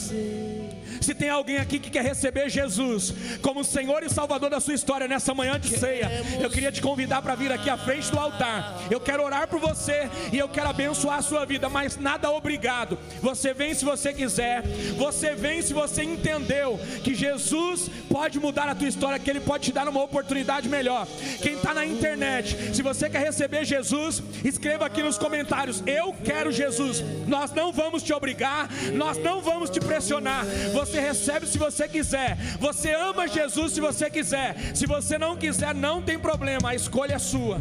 Se 1.00 1.14
tem 1.14 1.28
alguém 1.28 1.58
aqui 1.58 1.78
que 1.78 1.90
quer 1.90 2.04
receber 2.04 2.48
Jesus 2.48 3.14
como 3.42 3.64
Senhor 3.64 4.02
e 4.02 4.08
Salvador 4.08 4.50
da 4.50 4.60
sua 4.60 4.74
história 4.74 5.08
nessa 5.08 5.34
manhã 5.34 5.58
de 5.58 5.68
ceia, 5.68 6.10
eu 6.40 6.50
queria 6.50 6.72
te 6.72 6.80
convidar 6.80 7.22
para 7.22 7.34
vir 7.34 7.52
aqui 7.52 7.70
à 7.70 7.76
frente 7.76 8.10
do 8.10 8.18
altar. 8.18 8.82
Eu 8.90 9.00
quero 9.00 9.22
orar 9.22 9.48
por 9.48 9.60
você 9.60 10.08
e 10.32 10.38
eu 10.38 10.48
quero 10.48 10.68
abençoar 10.68 11.18
a 11.18 11.22
sua 11.22 11.44
vida, 11.44 11.68
mas 11.68 11.96
nada 11.96 12.30
obrigado. 12.30 12.98
Você 13.20 13.52
vem 13.52 13.74
se 13.74 13.84
você 13.84 14.12
quiser, 14.12 14.62
você 14.96 15.34
vem 15.34 15.62
se 15.62 15.72
você 15.72 16.02
entendeu 16.02 16.78
que 17.02 17.14
Jesus 17.14 17.90
pode 18.10 18.38
mudar 18.38 18.68
a 18.68 18.74
tua 18.74 18.88
história, 18.88 19.18
que 19.18 19.30
Ele 19.30 19.40
pode 19.40 19.64
te 19.64 19.72
dar 19.72 19.88
uma 19.88 20.02
oportunidade 20.02 20.68
melhor. 20.68 21.06
Quem 21.42 21.54
está 21.54 21.74
na 21.74 21.84
internet, 21.84 22.74
se 22.74 22.82
você 22.82 23.10
quer 23.10 23.22
receber 23.22 23.64
Jesus, 23.64 24.22
escreva 24.44 24.86
aqui 24.86 25.02
nos 25.02 25.18
comentários: 25.18 25.82
Eu 25.86 26.14
quero 26.24 26.52
Jesus. 26.52 27.02
Nós 27.26 27.52
não 27.52 27.72
vamos 27.72 28.02
te 28.02 28.12
obrigar, 28.12 28.68
nós 28.92 29.18
não 29.18 29.40
vamos 29.40 29.70
te 29.70 29.80
pressionar. 29.80 30.44
Você 30.72 30.85
recebe 30.94 31.46
se 31.46 31.58
você 31.58 31.88
quiser, 31.88 32.36
você 32.58 32.92
ama 32.92 33.26
Jesus 33.26 33.72
se 33.72 33.80
você 33.80 34.10
quiser. 34.10 34.56
Se 34.74 34.86
você 34.86 35.18
não 35.18 35.36
quiser, 35.36 35.74
não 35.74 36.02
tem 36.02 36.18
problema, 36.18 36.70
a 36.70 36.74
escolha 36.74 37.14
é 37.14 37.18
sua. 37.18 37.60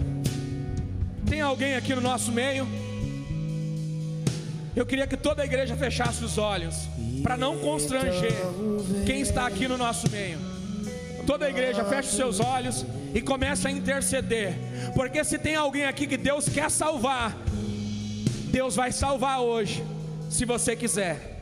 Tem 1.27 1.41
alguém 1.41 1.75
aqui 1.75 1.95
no 1.95 2.01
nosso 2.01 2.31
meio? 2.31 2.67
Eu 4.75 4.85
queria 4.85 5.07
que 5.07 5.15
toda 5.15 5.41
a 5.41 5.45
igreja 5.45 5.75
fechasse 5.75 6.23
os 6.23 6.37
olhos, 6.37 6.75
para 7.23 7.37
não 7.37 7.57
constranger 7.59 8.33
quem 9.05 9.21
está 9.21 9.47
aqui 9.47 9.67
no 9.67 9.77
nosso 9.77 10.09
meio. 10.11 10.37
Toda 11.25 11.45
a 11.45 11.49
igreja 11.49 11.83
feche 11.85 12.09
os 12.09 12.15
seus 12.15 12.39
olhos 12.39 12.85
e 13.13 13.21
comece 13.21 13.67
a 13.67 13.71
interceder, 13.71 14.53
porque 14.93 15.23
se 15.23 15.39
tem 15.39 15.55
alguém 15.55 15.85
aqui 15.85 16.05
que 16.05 16.17
Deus 16.17 16.47
quer 16.49 16.69
salvar, 16.69 17.35
Deus 18.51 18.75
vai 18.75 18.91
salvar 18.91 19.39
hoje, 19.39 19.83
se 20.29 20.45
você 20.45 20.75
quiser. 20.75 21.34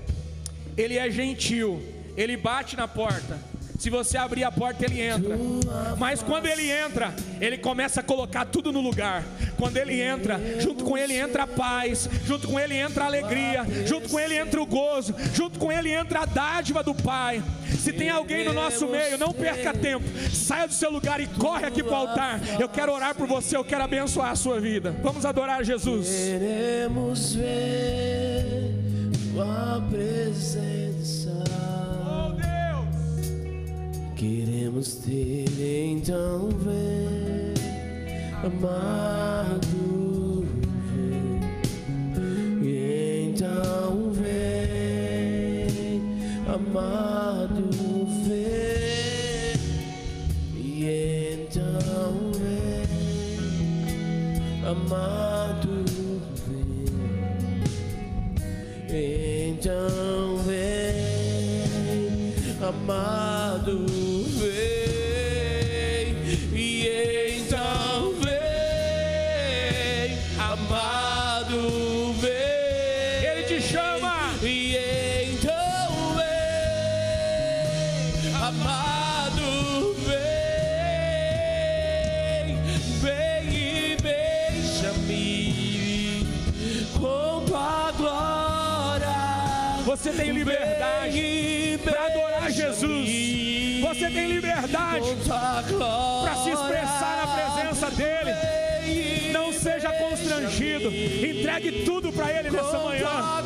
Ele 0.77 0.97
é 0.97 1.09
gentil, 1.09 1.81
ele 2.15 2.35
bate 2.37 2.75
na 2.75 2.87
porta. 2.87 3.37
Se 3.83 3.89
você 3.89 4.17
abrir 4.17 4.45
a 4.45 4.51
porta, 4.51 4.85
ele 4.85 5.01
entra. 5.01 5.37
Mas 5.97 6.23
quando 6.23 6.45
ele 6.45 6.71
entra, 6.71 7.13
ele 7.41 7.57
começa 7.57 7.99
a 7.99 8.03
colocar 8.03 8.45
tudo 8.45 8.71
no 8.71 8.79
lugar. 8.79 9.25
Quando 9.57 9.75
ele 9.75 9.99
entra, 9.99 10.39
junto 10.59 10.85
com 10.85 10.97
ele 10.97 11.13
entra 11.13 11.43
a 11.43 11.47
paz, 11.47 12.09
junto 12.25 12.47
com 12.47 12.57
ele 12.57 12.75
entra 12.75 13.03
a 13.03 13.07
alegria, 13.07 13.65
junto 13.85 14.07
com 14.07 14.17
ele 14.17 14.35
entra 14.35 14.61
o 14.61 14.65
gozo, 14.65 15.13
junto 15.33 15.59
com 15.59 15.69
ele 15.69 15.89
entra 15.89 16.21
a 16.21 16.25
dádiva 16.25 16.81
do 16.81 16.95
Pai. 16.95 17.43
Se 17.77 17.91
tem 17.91 18.09
alguém 18.09 18.45
no 18.45 18.53
nosso 18.53 18.87
meio, 18.87 19.17
não 19.17 19.33
perca 19.33 19.73
tempo. 19.73 20.05
Saia 20.31 20.65
do 20.65 20.73
seu 20.73 20.89
lugar 20.89 21.19
e 21.19 21.27
corre 21.27 21.65
aqui 21.65 21.83
para 21.83 21.91
o 21.91 21.95
altar. 21.95 22.39
Eu 22.59 22.69
quero 22.69 22.93
orar 22.93 23.13
por 23.13 23.27
você, 23.27 23.57
eu 23.57 23.65
quero 23.65 23.83
abençoar 23.83 24.31
a 24.31 24.35
sua 24.35 24.61
vida. 24.61 24.95
Vamos 25.03 25.25
adorar 25.25 25.61
Jesus. 25.63 26.07
Queremos 26.07 27.35
ver 27.35 28.72
tua 29.43 29.81
presença. 29.89 31.43
Queremos 34.15 34.95
ter 34.95 35.89
então 35.91 36.47
vem, 36.59 37.53
amado, 38.41 39.82
Entregue 101.05 101.83
tudo 101.83 102.11
para 102.11 102.31
ele 102.31 102.49
nessa 102.49 102.79
manhã. 102.79 103.43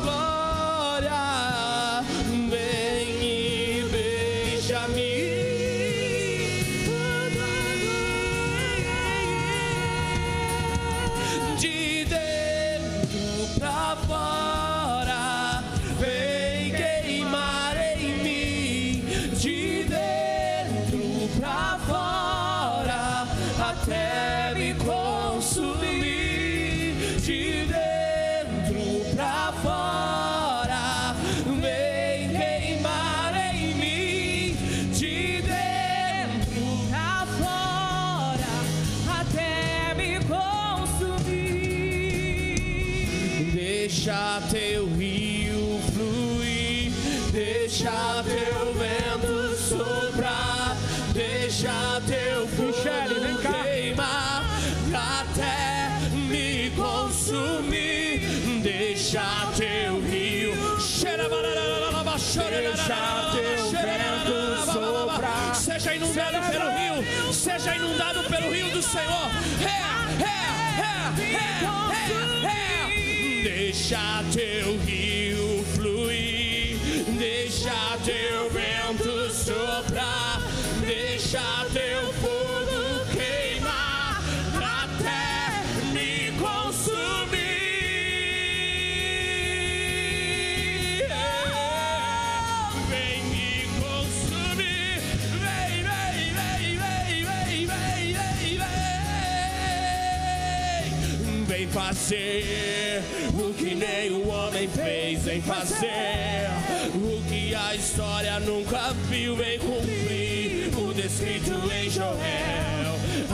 Fazer 102.08 103.02
o 103.34 103.52
que 103.52 104.10
o 104.10 104.28
homem 104.28 104.66
fez, 104.68 105.24
vem 105.24 105.42
fazer 105.42 106.48
o 106.94 107.22
que 107.28 107.54
a 107.54 107.74
história 107.74 108.40
nunca 108.40 108.94
viu, 109.10 109.36
vem 109.36 109.58
cumprir 109.58 110.70
o 110.74 110.94
descrito 110.94 111.52
em 111.70 111.90
Joel. 111.90 112.16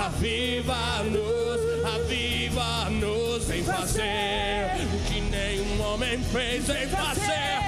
Aviva-nos, 0.05 1.61
aviva-nos, 1.95 3.45
vem 3.45 3.63
fazer 3.63 4.73
o 4.93 5.09
que 5.09 5.21
nenhum 5.21 5.81
homem 5.81 6.21
fez, 6.33 6.67
vem 6.67 6.89
fazer. 6.89 7.64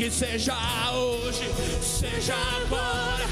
Que 0.00 0.10
seja 0.10 0.56
hoje, 0.94 1.44
seja 1.82 2.34
agora, 2.34 3.26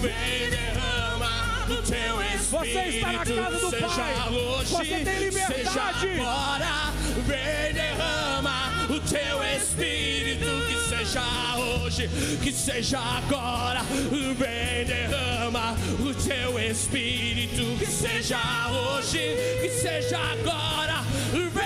vem 0.00 0.50
derrama 0.50 1.66
o 1.68 1.82
teu 1.82 2.22
espírito. 2.22 2.48
Você 2.48 2.80
está 2.96 3.12
na 3.12 3.26
casa 3.26 3.58
do 3.58 3.70
seja 3.70 3.88
Pai. 3.88 4.28
hoje, 4.28 4.70
Você 4.70 4.84
tem 4.84 5.18
liberdade. 5.18 5.54
seja 5.64 5.82
agora, 5.82 6.92
vem 7.26 7.74
derrama 7.74 8.86
o 8.88 9.00
teu 9.00 9.42
espírito. 9.56 10.46
Que 10.68 10.96
seja 10.96 11.22
hoje, 11.58 12.08
que 12.40 12.52
seja 12.52 13.00
agora, 13.00 13.82
vem 13.82 14.84
derrama 14.86 15.74
o 15.98 16.14
teu 16.14 16.56
espírito. 16.70 17.78
Que 17.80 17.86
seja 17.86 18.38
hoje, 18.70 19.34
que 19.60 19.70
seja 19.70 20.18
agora, 20.18 21.02
vem 21.32 21.61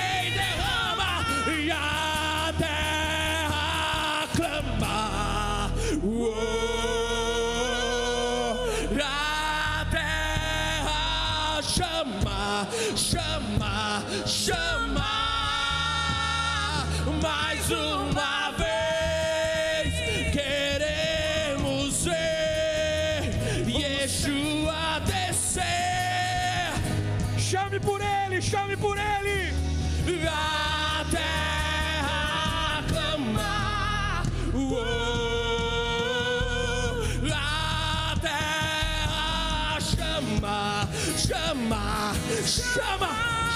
chama, 42.77 43.09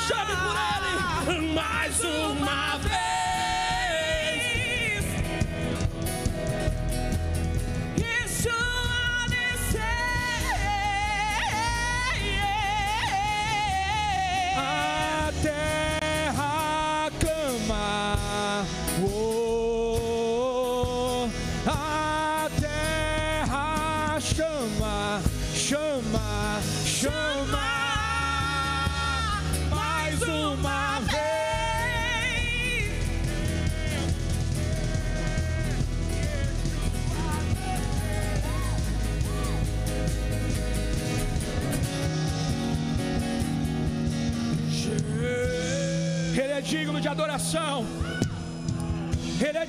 chame 0.06 0.34
por 0.36 0.56
ele 1.36 1.52
mais 1.52 2.02
uma 2.04 2.78
vez. 2.78 3.09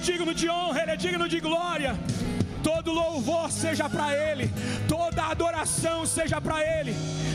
Digno 0.02 0.34
de 0.34 0.50
honra, 0.50 0.82
ele 0.82 0.92
é 0.92 0.98
digno 0.98 1.30
de 1.30 1.40
glória. 1.40 1.98
Todo 2.64 2.92
louvor 2.92 3.52
seja 3.52 3.90
para 3.90 4.14
ele, 4.16 4.52
toda 4.88 5.26
adoração 5.26 6.06
seja 6.06 6.42
para 6.42 6.62
ele. 6.62 6.94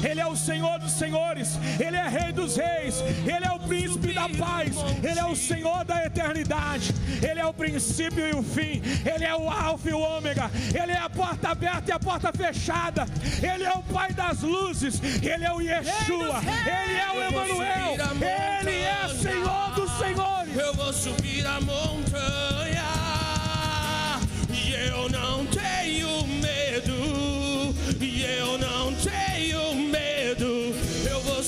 Ele 0.09 0.21
é 0.21 0.27
o 0.27 0.37
Senhor 0.37 0.79
dos 0.79 0.93
senhores, 0.93 1.59
ele 1.81 1.97
é 1.97 2.09
Rei 2.09 2.33
dos 2.33 2.57
reis, 2.57 3.01
ele 3.01 3.45
é 3.45 3.51
o 3.51 3.59
príncipe 3.59 4.13
da 4.13 4.29
paz, 4.29 4.77
ele 5.03 5.19
é 5.19 5.25
o 5.25 5.35
Senhor 5.35 5.85
da 5.85 6.05
eternidade, 6.05 6.95
ele 7.29 7.41
é 7.41 7.47
o 7.47 7.53
princípio 7.53 8.27
e 8.27 8.33
o 8.33 8.43
fim, 8.43 8.81
ele 9.05 9.25
é 9.25 9.35
o 9.35 9.51
alfa 9.51 9.91
e 9.91 9.93
o 9.93 9.99
ômega, 9.99 10.51
ele 10.81 10.93
é 10.93 10.99
a 10.99 11.11
porta 11.11 11.49
aberta 11.49 11.91
e 11.91 11.93
a 11.93 11.99
porta 11.99 12.33
fechada, 12.33 13.07
ele 13.43 13.65
é 13.65 13.73
o 13.73 13.83
Pai 13.83 14.13
das 14.13 14.43
luzes, 14.43 15.01
ele 15.23 15.45
é 15.45 15.53
o 15.53 15.61
Yeshua, 15.61 16.41
ele 16.67 16.97
é 16.97 17.11
o 17.11 17.23
Emanuel, 17.23 17.97
ele 18.61 18.83
é 18.83 18.97
Senhor 19.27 19.73
dos 19.75 19.91
senhores. 19.99 20.57
Eu 20.57 20.75
vou 20.75 20.93
subir 20.93 21.45
a 21.47 21.61
montanha 21.61 22.85
e 24.53 24.73
eu 24.73 25.09
não 25.09 25.47
tenho 25.47 26.27
medo. 26.27 27.75
E 28.01 28.23
eu 28.23 28.59
não 28.59 28.95
tenho 28.95 29.75
medo. 29.75 29.86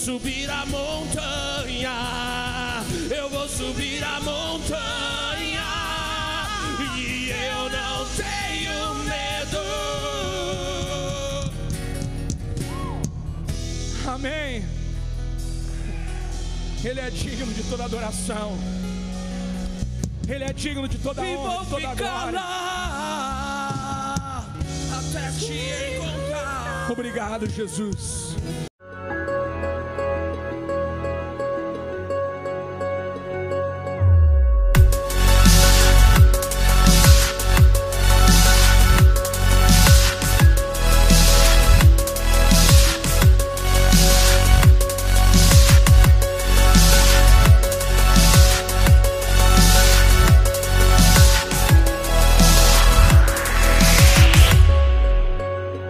Subir 0.05 0.49
a 0.51 0.65
montanha. 0.67 1.93
Eu 3.15 3.29
vou 3.29 3.47
subir 3.49 4.03
a 4.03 4.19
montanha 4.21 5.65
e 6.97 7.31
eu 7.31 7.71
não 7.71 8.07
tenho 8.17 8.95
medo. 9.05 9.59
Amém. 14.09 14.65
Ele 16.85 17.01
é 17.01 17.11
digno 17.11 17.53
de 17.53 17.63
toda 17.65 17.85
adoração. 17.85 18.57
Ele 20.27 20.45
é 20.45 20.53
digno 20.53 20.89
de 20.89 20.97
toda 20.99 21.25
E 21.27 21.37
honra, 21.37 21.51
vou 21.51 21.65
de 21.65 21.71
toda 21.71 21.81
ficar 21.91 21.95
glória. 21.97 22.41
lá 22.41 24.47
até 24.93 25.31
te 25.39 25.53
encontrar. 25.97 26.91
Obrigado, 26.91 27.47
Jesus. 27.51 28.28